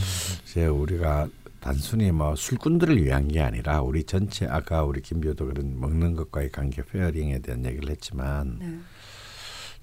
[0.46, 1.28] 이제 우리가
[1.60, 6.82] 단순히 뭐 술꾼들을 위한 게 아니라 우리 전체 아까 우리 김비호도 그런 먹는 것과의 관계
[6.82, 8.80] 페어링에 대한 얘기를 했지만 네.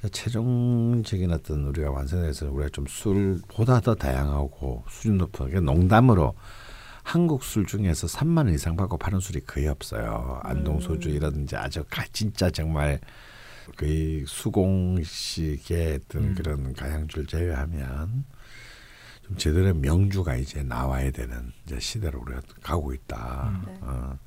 [0.09, 6.35] 최종적인 어떤 우리가 완성해서 우리가 좀 술보다 더 다양하고 수준 높은 게 농담으로
[7.03, 10.41] 한국 술 중에서 3만 원 이상 받고 파는 술이 거의 없어요.
[10.43, 12.99] 안동 소주 이라든지 아주 가, 진짜 정말
[13.77, 16.35] 거의 수공식의 어떤 음.
[16.35, 18.25] 그런 가양주를 제외하면
[19.23, 23.63] 좀 제대로 명주가 이제 나와야 되는 이제 시대로 우리가 가고 있다.
[23.67, 23.79] 네.
[23.83, 24.19] 어.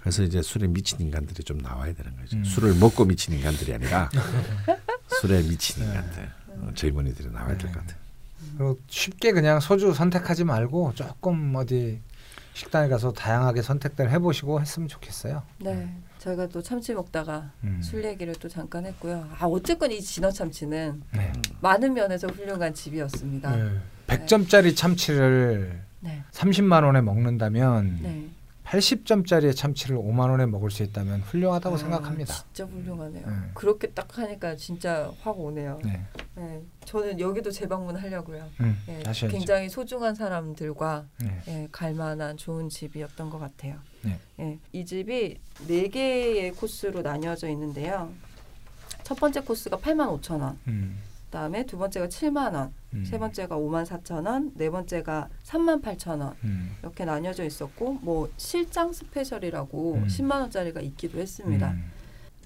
[0.00, 2.36] 그래서 이제 술에 미친 인간들이 좀 나와야 되는 거죠.
[2.36, 2.44] 음.
[2.44, 4.08] 술을 먹고 미친 인간들이 아니라
[5.20, 7.98] 술에 미친 인간들, 어, 젊은이들이 나와야 될 것 같아요.
[8.56, 12.00] 그리고 쉽게 그냥 소주 선택하지 말고 조금 어디
[12.54, 15.42] 식당에 가서 다양하게 선택들 해보시고 했으면 좋겠어요.
[15.58, 15.94] 네.
[16.18, 17.80] 저희가 또 참치 먹다가 음.
[17.82, 19.26] 술 얘기를 또 잠깐 했고요.
[19.38, 21.32] 아 어쨌건 이 진어 참치는 네.
[21.60, 23.56] 많은 면에서 훌륭한 집이었습니다.
[23.56, 23.78] 네.
[24.06, 26.22] 100점짜리 참치를 네.
[26.32, 28.28] 30만 원에 먹는다면 네.
[28.70, 32.34] 80점짜리의 참치를 5만 원에 먹을 수 있다면 훌륭하다고 아, 생각합니다.
[32.34, 33.26] 진짜 훌륭하네요.
[33.26, 33.34] 네.
[33.54, 35.80] 그렇게 딱 하니까 진짜 확 오네요.
[35.84, 36.00] 네.
[36.36, 36.62] 네.
[36.84, 38.48] 저는 여기도 재방문하려고요.
[38.60, 39.02] 음, 네.
[39.28, 41.42] 굉장히 소중한 사람들과 네.
[41.48, 43.78] 예, 갈만한 좋은 집이었던 것 같아요.
[44.02, 44.18] 네.
[44.38, 48.12] 예, 이 집이 네 개의 코스로 나뉘어져 있는데요.
[49.02, 53.56] 첫 번째 코스가 8만 5천 원, 음, 그다음에 두 번째가 7만 원, 음, 세 번째가
[53.56, 59.94] 5만 4천 원, 네 번째가 3만 8천 원 음, 이렇게 나뉘어져 있었고 뭐 실장 special이라고
[59.94, 60.06] 음.
[60.06, 61.70] 10만 원짜리가 있기도 했습니다.
[61.70, 61.90] 음,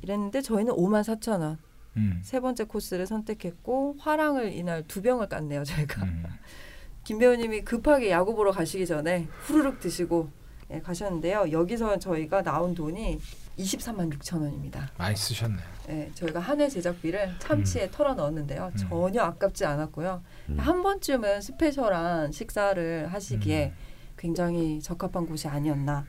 [0.02, 1.58] 이랬는데 저희는 5만 4천 원.
[1.96, 6.24] 음, 세 번째 코스를 선택했고 화랑을 이날 두 병을 깠네요 저희가 음.
[7.04, 10.28] 김 배우님이 급하게 야구 보러 가시기 전에 후루룩 드시고
[10.70, 11.52] 예, 가셨는데요.
[11.52, 13.20] 여기서 저희가 나온 돈이
[13.58, 14.90] 23만 6천 원입니다.
[14.98, 15.56] 많이 쓰셨네.
[15.90, 18.70] 예, 저희가 한 해 제작비를 참치에 털어 넣었는데요.
[18.72, 18.76] 음.
[18.76, 20.22] 전혀 아깝지 않았고요.
[20.50, 20.58] 음.
[20.58, 23.74] 한 번쯤은 스페셜한 식사를 하시기에 음.
[24.16, 26.04] 굉장히 적합한 곳이 아니었나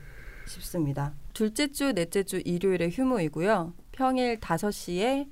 [0.46, 1.12] 싶습니다.
[1.34, 3.74] 둘째 주, 넷째 주 일요일에 휴무이고요.
[3.92, 5.28] 평일 5시에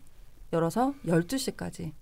[0.53, 1.93] 열어서 12시까지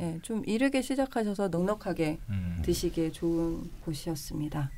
[0.00, 2.62] 예, 좀 이르게 시작하셔서 넉넉하게 음.
[2.64, 4.70] 드시기에 좋은 곳이었습니다.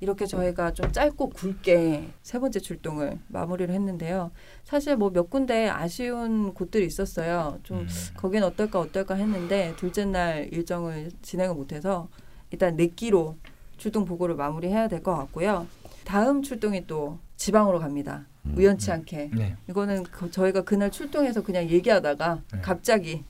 [0.00, 4.30] 이렇게 저희가 좀 짧고 굵게 세 번째 출동을 마무리를 했는데요.
[4.64, 7.58] 사실 뭐 몇 군데 아쉬운 곳들이 있었어요.
[7.62, 7.88] 좀 음.
[8.16, 12.08] 거긴 어떨까 어떨까 했는데 둘째 날 일정을 진행을 못해서
[12.50, 13.36] 일단 네 끼로
[13.78, 15.66] 출동 보고를 마무리해야 될 것 같고요.
[16.04, 18.26] 다음 출동이 또 지방으로 갑니다.
[18.44, 18.54] 음.
[18.56, 19.56] 우연치 않게 네.
[19.68, 22.60] 이거는 그- 저희가 그날 출동해서 그냥 얘기하다가 네.
[22.60, 23.24] 갑자기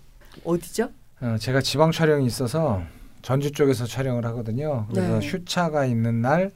[0.44, 0.90] 어디죠?
[1.20, 2.82] 어, 제가 지방 촬영이 있어서
[3.26, 4.86] 전주 쪽에서 촬영을 하거든요.
[4.88, 5.26] 그래서 네.
[5.28, 6.52] 휴차가 있는 날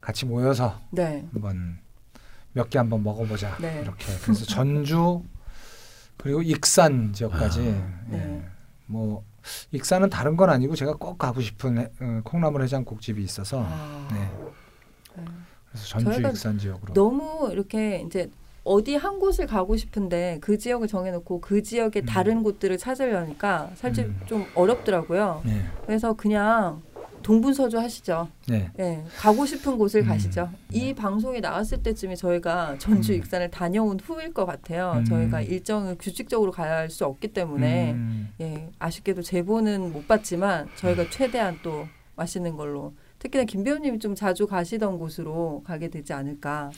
[0.00, 1.78] 같이 모여서 네, 한번
[2.52, 3.78] 몇 개 한번 먹어보자 네.
[3.80, 4.06] 이렇게.
[4.24, 5.22] 그래서 전주
[6.16, 7.60] 그리고 익산 지역까지.
[7.60, 8.18] 아, 네.
[8.18, 8.42] 예.
[8.86, 9.22] 뭐
[9.70, 14.08] 익산은 다른 건 아니고 제가 꼭 가고 싶은 해- 어, 콩나물 해장국 집이 있어서 아,
[14.12, 14.18] 네.
[15.16, 15.24] 네.
[15.68, 16.92] 그래서 전주 익산 지역으로.
[16.92, 18.28] 너무 이렇게 이제
[18.64, 22.06] 어디 한 곳을 가고 싶은데 그 지역을 정해놓고 그 지역의 음.
[22.06, 24.20] 다른 곳들을 찾으려니까 사실 음.
[24.26, 25.42] 좀 어렵더라고요.
[25.44, 25.62] 네.
[25.86, 26.82] 그래서 그냥
[27.22, 28.28] 동분서주 하시죠.
[28.48, 28.70] 네.
[28.78, 30.08] 예, 가고 싶은 곳을 음.
[30.08, 30.50] 가시죠.
[30.70, 33.18] 이 방송이 나왔을 때쯤에 저희가 전주 음.
[33.18, 34.94] 익산을 다녀온 후일 것 같아요.
[34.98, 35.04] 음.
[35.04, 38.28] 저희가 일정을 규칙적으로 갈수 없기 때문에 음.
[38.40, 41.86] 예, 아쉽게도 제보는 못 받지만 저희가 최대한 또
[42.16, 46.70] 맛있는 걸로 특히나 김 배우님이 좀 자주 가시던 곳으로 가게 되지 않을까.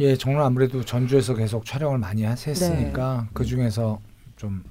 [0.00, 3.28] 예, 정말 아무래도 전주에서 계속 촬영을 많이 하- 했으니까 네.
[3.32, 4.00] 그 중에서
[4.36, 4.64] 좀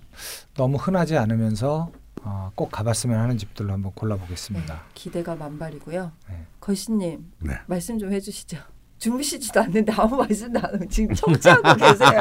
[0.56, 1.92] 너무 흔하지 않으면서
[2.26, 4.74] 어, 꼭 가봤으면 하는 집들로 한번 골라보겠습니다.
[4.74, 6.12] 네, 기대가 만발이고요.
[6.30, 6.36] 네.
[6.60, 7.54] 거신님 네.
[7.68, 8.58] 말씀 좀 해주시죠.
[9.00, 12.20] 주무시지도 않는데 아무 말씀도 안 하고 지금 청취하고 계세요.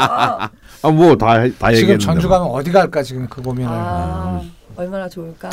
[0.82, 1.98] 아뭐다다 지금 얘기했는데.
[2.04, 3.70] 전주 가면 어디 갈까 지금 그 고민을.
[3.70, 4.42] 아,
[4.74, 5.48] 얼마나 좋을까.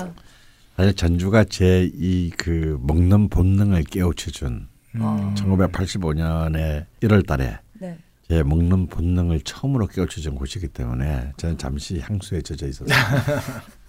[0.76, 5.34] 사실 전주가 제 이 그 먹는 본능을 깨우쳐준 아.
[5.38, 7.98] 1985년에 1월 달에 네.
[8.28, 12.96] 제 먹는 본능을 처음으로 깨우쳐준 곳이기 때문에 저는 잠시 향수에 젖어 있었어요.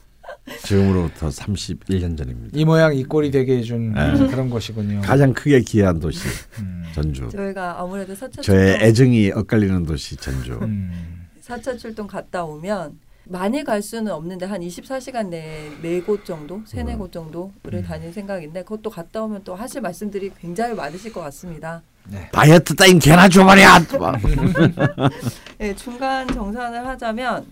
[0.65, 2.59] 지금으로부터 31년 전입니다.
[2.59, 4.13] 이 모양 이 꼴이 되게 해준 네.
[4.29, 5.01] 그런 곳이군요.
[5.03, 6.21] 가장 크게 기여한 도시
[6.61, 6.85] 음.
[6.95, 7.29] 전주.
[7.31, 10.59] 저희가 아무래도 사차 저의 애정이 엇갈리는 도시 전주.
[10.63, 11.27] 음.
[11.41, 16.97] 사차 출동 갔다 오면 많이 갈 수는 없는데 한 24시간 내에 네 곳 정도, 세네
[16.97, 17.83] 곳 정도를 음.
[17.83, 21.83] 다닐 생각인데 그것도 갔다 오면 또 하실 말씀들이 굉장히 많으실 것 같습니다.
[22.09, 22.29] 네.
[22.33, 23.63] 다이어트 따윈 개나 줘버려.
[24.01, 24.17] 막.
[25.59, 27.47] 네, 중간 정산을 하자면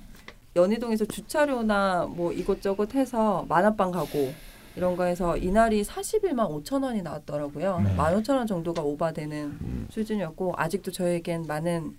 [0.57, 4.33] 연희동에서 주차료나 뭐 이것저것 해서 만화방 가고
[4.75, 7.81] 이런 거 해서 이날이 41만 5천 원이 나왔더라고요.
[7.85, 7.95] 네.
[7.97, 11.95] 1만 5천 원 정도가 오바되는 수준이었고 아직도 저에겐 많은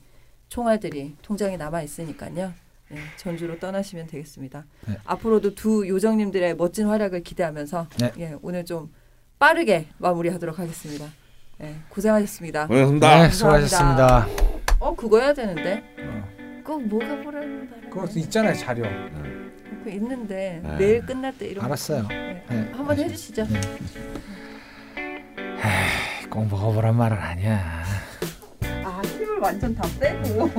[0.50, 2.52] 총알들이 통장에 남아 있으니까요.
[2.90, 4.66] 네, 전주로 떠나시면 되겠습니다.
[4.88, 4.98] 네.
[5.06, 8.12] 앞으로도 두 요정님들의 멋진 활약을 기대하면서 네.
[8.20, 8.92] 예, 오늘 좀
[9.38, 11.06] 빠르게 마무리하도록 하겠습니다.
[11.60, 12.68] 네, 고생하셨습니다.
[12.68, 13.24] 고맙습니다.
[13.24, 14.28] 네, 수고하셨습니다.
[14.80, 16.64] 어 그거 해야 되는데 어.
[16.66, 18.84] 꼭 뭐가 보라는 그것도 있잖아요 자료.
[19.84, 20.78] 그 있는데 네.
[20.78, 22.04] 내일 끝날 때 이런 알았어요.
[22.04, 22.08] 거.
[22.10, 22.44] 네.
[22.50, 23.46] 네, 한번 해주시죠.
[23.48, 23.62] 네.
[26.30, 27.84] 꼭 먹어보란 말은 아니야.
[28.86, 30.50] 아 힘을 완전 다 빼고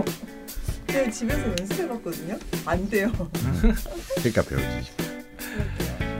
[0.93, 2.39] 제가 집에서 연습해봤거든요.
[2.67, 3.11] 안 돼요.
[4.17, 4.91] 그러니까 배우지.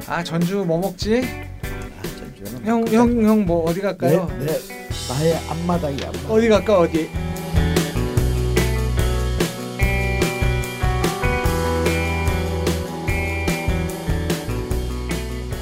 [0.07, 1.23] 아 전주 뭐 먹지?
[2.65, 4.27] 형 형 형 뭐 어디 갈까요?
[4.39, 4.59] 내, 내
[5.09, 6.31] 나의 앞마당이 앞마당.
[6.31, 7.11] 어디 갈까 어디?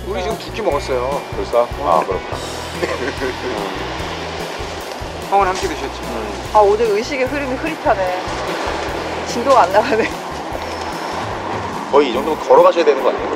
[0.06, 1.20] 우리 지금 두 끼 먹었어요.
[1.36, 1.66] 벌써?
[1.82, 2.36] 아 그렇구나.
[5.30, 6.00] 형은 한 끼 드셨지.
[6.54, 8.22] 아 오늘 의식의 흐름이 흐릿하네.
[9.28, 10.08] 진도가 안 나가네.
[11.92, 13.26] 거의 이 정도면 걸어가셔야 되는 거 아니에요?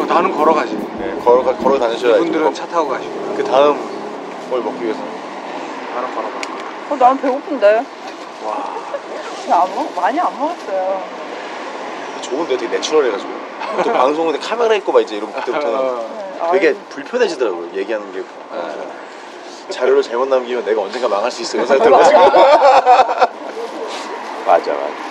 [0.00, 0.74] 어, 나는 걸어가지.
[0.98, 2.20] 네, 걸어 걸어 다니셔야지.
[2.20, 3.34] 이분들은 차 타고 가시고.
[3.36, 3.76] 그 다음
[4.48, 5.00] 뭘 먹기 위해서.
[5.94, 6.34] 나는 걸어가.
[6.90, 7.84] 어, 나는 배고픈데.
[8.44, 8.76] 와.
[9.62, 11.02] 안 먹, 많이 안 먹었어요.
[12.22, 13.30] 좋은데 되게 내추럴해가지고.
[13.84, 16.16] 또 방송인데 카메라 있고 막 이제 이런 그때부터는
[16.52, 17.70] 되게 불편해지더라고요.
[17.74, 18.18] 얘기하는 게.
[18.18, 18.26] 네.
[19.70, 22.18] 자료를 잘못 남기면 내가 언젠가 망할 수 있어 이런 생각 들어가지고.
[24.46, 25.05] 맞아 맞아.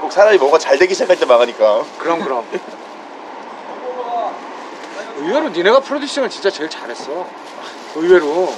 [0.00, 1.84] 꼭 사람이 뭔가 잘 되기 시작할 때 망하니까.
[1.98, 2.44] 그럼 그럼.
[5.18, 7.26] 의외로 니네가 프로듀싱을 진짜 제일 잘했어.
[7.96, 8.52] 의외로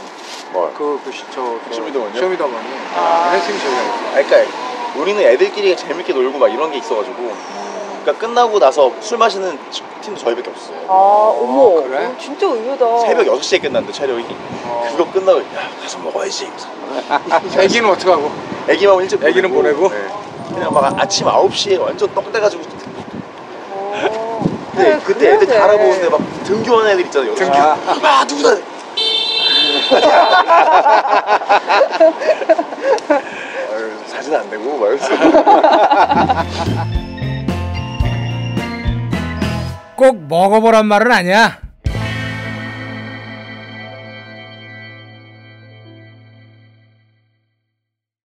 [0.53, 0.73] 뭘?
[0.75, 2.21] 그그저 쇼미더머니요?
[2.21, 2.67] 쇼미더머니.
[2.95, 3.33] 아.
[3.35, 3.41] 아.
[3.41, 3.93] 팀 제일 잘했어.
[3.93, 4.53] 아, 그러니까
[4.97, 7.17] 우리는 애들끼리 재밌게 놀고 막 이런 게 있어가지고
[8.03, 9.59] 그러니까 끝나고 나서 술 마시는
[10.03, 10.79] 팀도 저희밖에 없었어요.
[10.89, 12.07] 아 어머 아, 그래?
[12.07, 12.99] 어, 진짜 의외다.
[13.01, 14.25] 새벽 6시에 끝났는데 촬영이.
[14.65, 14.89] 어.
[14.97, 16.51] 그거 끝나고 야 가서 먹어야지.
[17.59, 18.31] 애기는 어떡하고?
[18.69, 19.89] 애기만 일찍 애기는 보내고?
[19.89, 20.09] 네.
[20.55, 22.63] 그냥 막 아침 9시에 완전 떡 돼가지고
[23.71, 24.43] 어.
[24.75, 25.59] 근데 그래, 그때 그래야 애들 돼.
[25.59, 27.35] 다 알아보는데 막 등교하는 애들 있잖아요.
[27.35, 27.53] 등교.
[27.59, 28.63] 아 누구다.
[33.73, 35.09] 아유, 사진 안 되고 막 이러면서.
[39.97, 41.59] 꼭 먹어보란 말은 아니야.